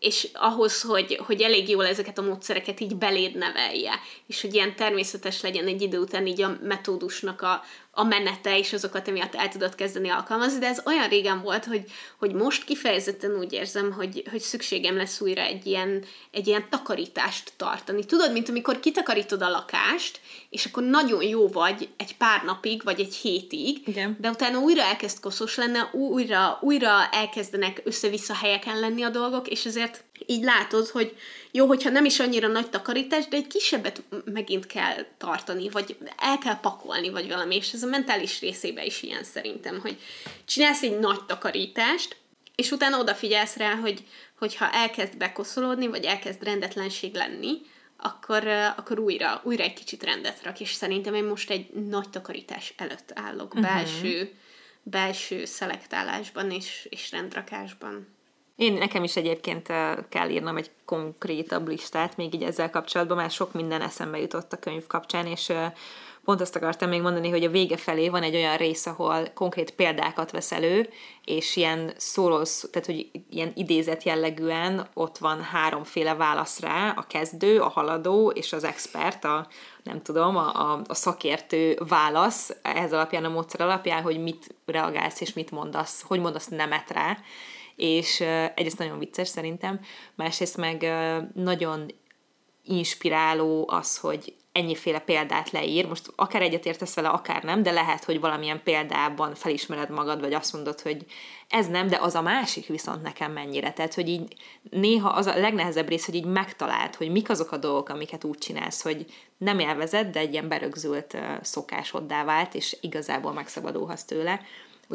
[0.00, 3.92] és ahhoz, hogy, hogy elég jól ezeket a módszereket így beléd nevelje,
[4.26, 8.72] és hogy ilyen természetes legyen egy idő után így a metódusnak a, a menete, és
[8.72, 11.84] azokat emiatt el tudod kezdeni alkalmazni, de ez olyan régen volt, hogy,
[12.18, 17.52] hogy most kifejezetten úgy érzem, hogy, hogy szükségem lesz újra egy ilyen, egy ilyen takarítást
[17.56, 18.04] tartani.
[18.04, 20.20] Tudod, mint amikor kitakarítod a lakást,
[20.50, 24.16] és akkor nagyon jó vagy egy pár napig, vagy egy hétig, Igen.
[24.20, 29.64] de utána újra elkezd koszos lenne, újra, újra elkezdenek össze-vissza helyeken lenni a dolgok, és
[29.64, 31.16] ezért így látod, hogy
[31.50, 36.38] jó, hogyha nem is annyira nagy takarítás, de egy kisebbet megint kell tartani, vagy el
[36.38, 39.98] kell pakolni, vagy valami, és ez a mentális részébe is ilyen szerintem, hogy
[40.44, 42.16] csinálsz egy nagy takarítást,
[42.54, 44.04] és utána odafigyelsz rá, hogy
[44.38, 47.60] hogyha elkezd bekoszolódni, vagy elkezd rendetlenség lenni,
[47.96, 48.46] akkor,
[48.76, 53.12] akkor újra, újra egy kicsit rendet rak, és szerintem én most egy nagy takarítás előtt
[53.14, 53.72] állok, uh-huh.
[53.72, 54.32] belső,
[54.82, 58.06] belső szelektálásban és, és rendrakásban.
[58.60, 59.72] Én nekem is egyébként
[60.08, 64.56] kell írnom egy konkrétabb listát, még így ezzel kapcsolatban, már sok minden eszembe jutott a
[64.58, 65.52] könyv kapcsán, és
[66.24, 69.70] pont azt akartam még mondani, hogy a vége felé van egy olyan rész, ahol konkrét
[69.70, 70.88] példákat vesz elő,
[71.24, 77.60] és ilyen szóros, tehát hogy ilyen idézet jellegűen ott van háromféle válasz rá, a kezdő,
[77.60, 79.46] a haladó és az expert, a
[79.82, 85.20] nem tudom, a, a, a szakértő válasz ez alapján, a módszer alapján, hogy mit reagálsz
[85.20, 87.16] és mit mondasz, hogy mondasz nemet rá,
[87.80, 88.20] és
[88.54, 89.80] egyrészt nagyon vicces szerintem,
[90.14, 90.92] másrészt meg
[91.34, 91.86] nagyon
[92.64, 98.20] inspiráló az, hogy ennyiféle példát leír, most akár egyetértesz vele, akár nem, de lehet, hogy
[98.20, 101.06] valamilyen példában felismered magad, vagy azt mondod, hogy
[101.48, 103.72] ez nem, de az a másik viszont nekem mennyire.
[103.72, 104.34] Tehát, hogy így
[104.70, 108.38] néha az a legnehezebb rész, hogy így megtaláld, hogy mik azok a dolgok, amiket úgy
[108.38, 109.04] csinálsz, hogy
[109.38, 114.40] nem élvezed, de egy ilyen berögzült szokásoddá vált, és igazából megszabadulhatsz tőle.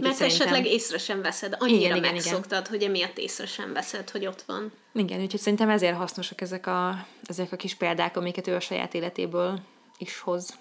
[0.03, 0.47] Mert szerintem...
[0.47, 2.69] esetleg észre sem veszed, annyira igen, igen, megszoktad, igen.
[2.69, 4.71] hogy emiatt észre sem veszed, hogy ott van.
[4.93, 8.93] Igen, úgyhogy szerintem ezért hasznosak ezek a, ezek a kis példák, amiket ő a saját
[8.93, 9.59] életéből
[9.97, 10.53] is hoz.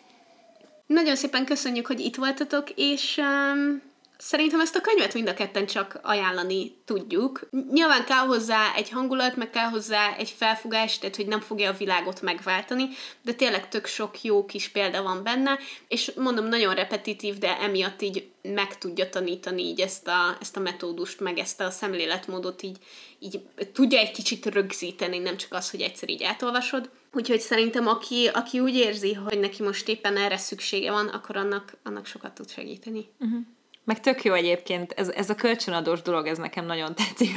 [0.87, 3.83] Nagyon szépen köszönjük, hogy itt voltatok, és um,
[4.17, 7.49] Szerintem ezt a könyvet mind a ketten csak ajánlani tudjuk.
[7.73, 11.77] Nyilván kell hozzá egy hangulat, meg kell hozzá egy felfogás, tehát hogy nem fogja a
[11.77, 12.89] világot megváltani,
[13.23, 15.59] de tényleg tök sok jó kis példa van benne,
[15.89, 20.61] és mondom, nagyon repetitív, de emiatt így meg tudja tanítani így ezt a, ezt a
[20.61, 22.77] metódust, meg ezt a szemléletmódot így,
[23.19, 23.41] így
[23.73, 26.91] tudja egy kicsit rögzíteni, nem csak az, hogy egyszer így átolvasod.
[27.13, 31.77] Úgyhogy szerintem aki, aki úgy érzi, hogy neki most éppen erre szüksége van, akkor annak,
[31.83, 33.09] annak sokat tud segíteni.
[33.19, 33.41] Uh-huh.
[33.85, 37.31] Meg tök jó egyébként, ez, ez a kölcsönadós dolog, ez nekem nagyon tetszik.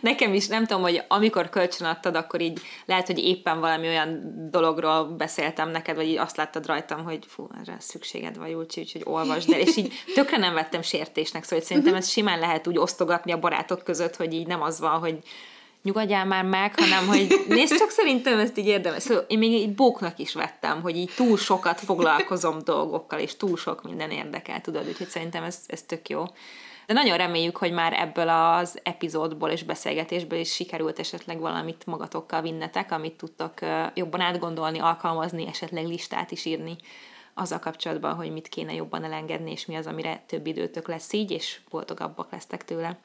[0.00, 4.20] Nekem is, nem tudom, hogy amikor kölcsönadtad, akkor így lehet, hogy éppen valami olyan
[4.50, 9.02] dologról beszéltem neked, vagy így azt láttad rajtam, hogy fú, erre szükséged van, Julcsi, úgyhogy
[9.04, 13.32] olvasd el, és így tökre nem vettem sértésnek, szóval szerintem ez simán lehet úgy osztogatni
[13.32, 15.18] a barátok között, hogy így nem az van, hogy
[15.82, 19.02] nyugodjál már meg, hanem hogy nézd csak szerintem ezt így érdemes.
[19.02, 23.56] Szóval én még így bóknak is vettem, hogy így túl sokat foglalkozom dolgokkal, és túl
[23.56, 26.24] sok minden érdekel, tudod, úgyhogy szerintem ez, ez tök jó.
[26.86, 32.42] De nagyon reméljük, hogy már ebből az epizódból és beszélgetésből is sikerült esetleg valamit magatokkal
[32.42, 33.52] vinnetek, amit tudtok
[33.94, 36.76] jobban átgondolni, alkalmazni, esetleg listát is írni
[37.34, 41.30] azzal kapcsolatban, hogy mit kéne jobban elengedni, és mi az, amire több időtök lesz így,
[41.30, 42.98] és boldogabbak lesztek tőle.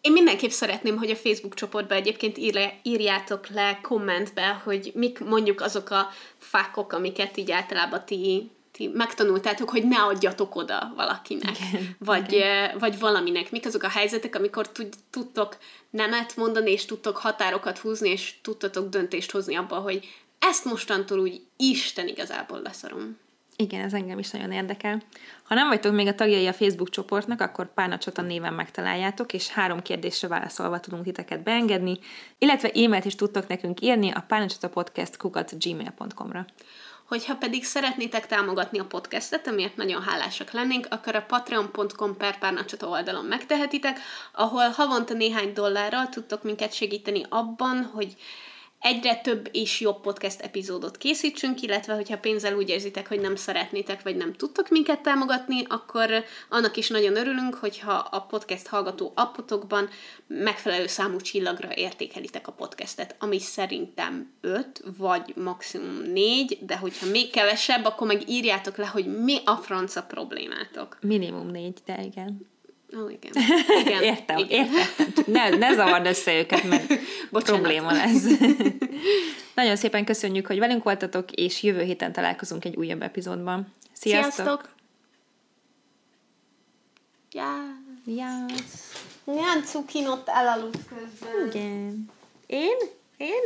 [0.00, 2.38] Én mindenképp szeretném, hogy a Facebook csoportba egyébként
[2.82, 9.70] írjátok le kommentbe, hogy mik mondjuk azok a fákok, amiket így általában ti, ti megtanultátok,
[9.70, 11.96] hogy ne adjatok oda valakinek, Igen.
[11.98, 12.78] Vagy, Igen.
[12.78, 13.50] vagy valaminek.
[13.50, 15.56] Mik azok a helyzetek, amikor tud, tudtok
[15.90, 21.40] nemet mondani, és tudtok határokat húzni, és tudtatok döntést hozni abba, hogy ezt mostantól úgy
[21.56, 23.18] Isten igazából leszarom.
[23.60, 25.02] Igen, ez engem is nagyon érdekel.
[25.42, 29.82] Ha nem vagytok még a tagjai a Facebook csoportnak, akkor Párnacsata néven megtaláljátok, és három
[29.82, 31.98] kérdésre válaszolva tudunk titeket beengedni,
[32.38, 35.16] illetve e-mailt is tudtok nekünk írni a párnacsatapodcast
[35.58, 36.46] gmail.com-ra.
[37.08, 42.88] Hogyha pedig szeretnétek támogatni a podcastet, amiért nagyon hálásak lennénk, akkor a patreon.com per párnacsata
[42.88, 43.98] oldalon megtehetitek,
[44.32, 48.16] ahol havonta néhány dollárral tudtok minket segíteni abban, hogy
[48.80, 54.02] egyre több és jobb podcast epizódot készítsünk, illetve hogyha pénzzel úgy érzitek, hogy nem szeretnétek,
[54.02, 59.88] vagy nem tudtok minket támogatni, akkor annak is nagyon örülünk, hogyha a podcast hallgató appotokban
[60.26, 67.30] megfelelő számú csillagra értékelitek a podcastet, ami szerintem 5 vagy maximum 4, de hogyha még
[67.30, 70.98] kevesebb, akkor meg írjátok le, hogy mi a franca problémátok.
[71.00, 72.46] Minimum 4, de igen.
[72.96, 73.32] Ó, igen.
[73.80, 74.02] igen.
[74.14, 74.66] Értem, igen.
[74.66, 75.24] értem.
[75.26, 76.86] Ne, ne zavard össze őket, mert
[77.30, 77.60] Bocsánat.
[77.60, 78.24] probléma lesz.
[79.54, 83.74] Nagyon szépen köszönjük, hogy velünk voltatok, és jövő héten találkozunk egy újabb epizódban.
[83.92, 84.34] Sziasztok!
[84.34, 84.68] Sziasztok!
[87.32, 87.78] Yeah.
[88.04, 88.60] Yes.
[89.24, 91.48] Milyen cukin ott elaludt közben.
[91.48, 92.10] Igen.
[92.46, 92.76] Én?
[93.16, 93.42] Én?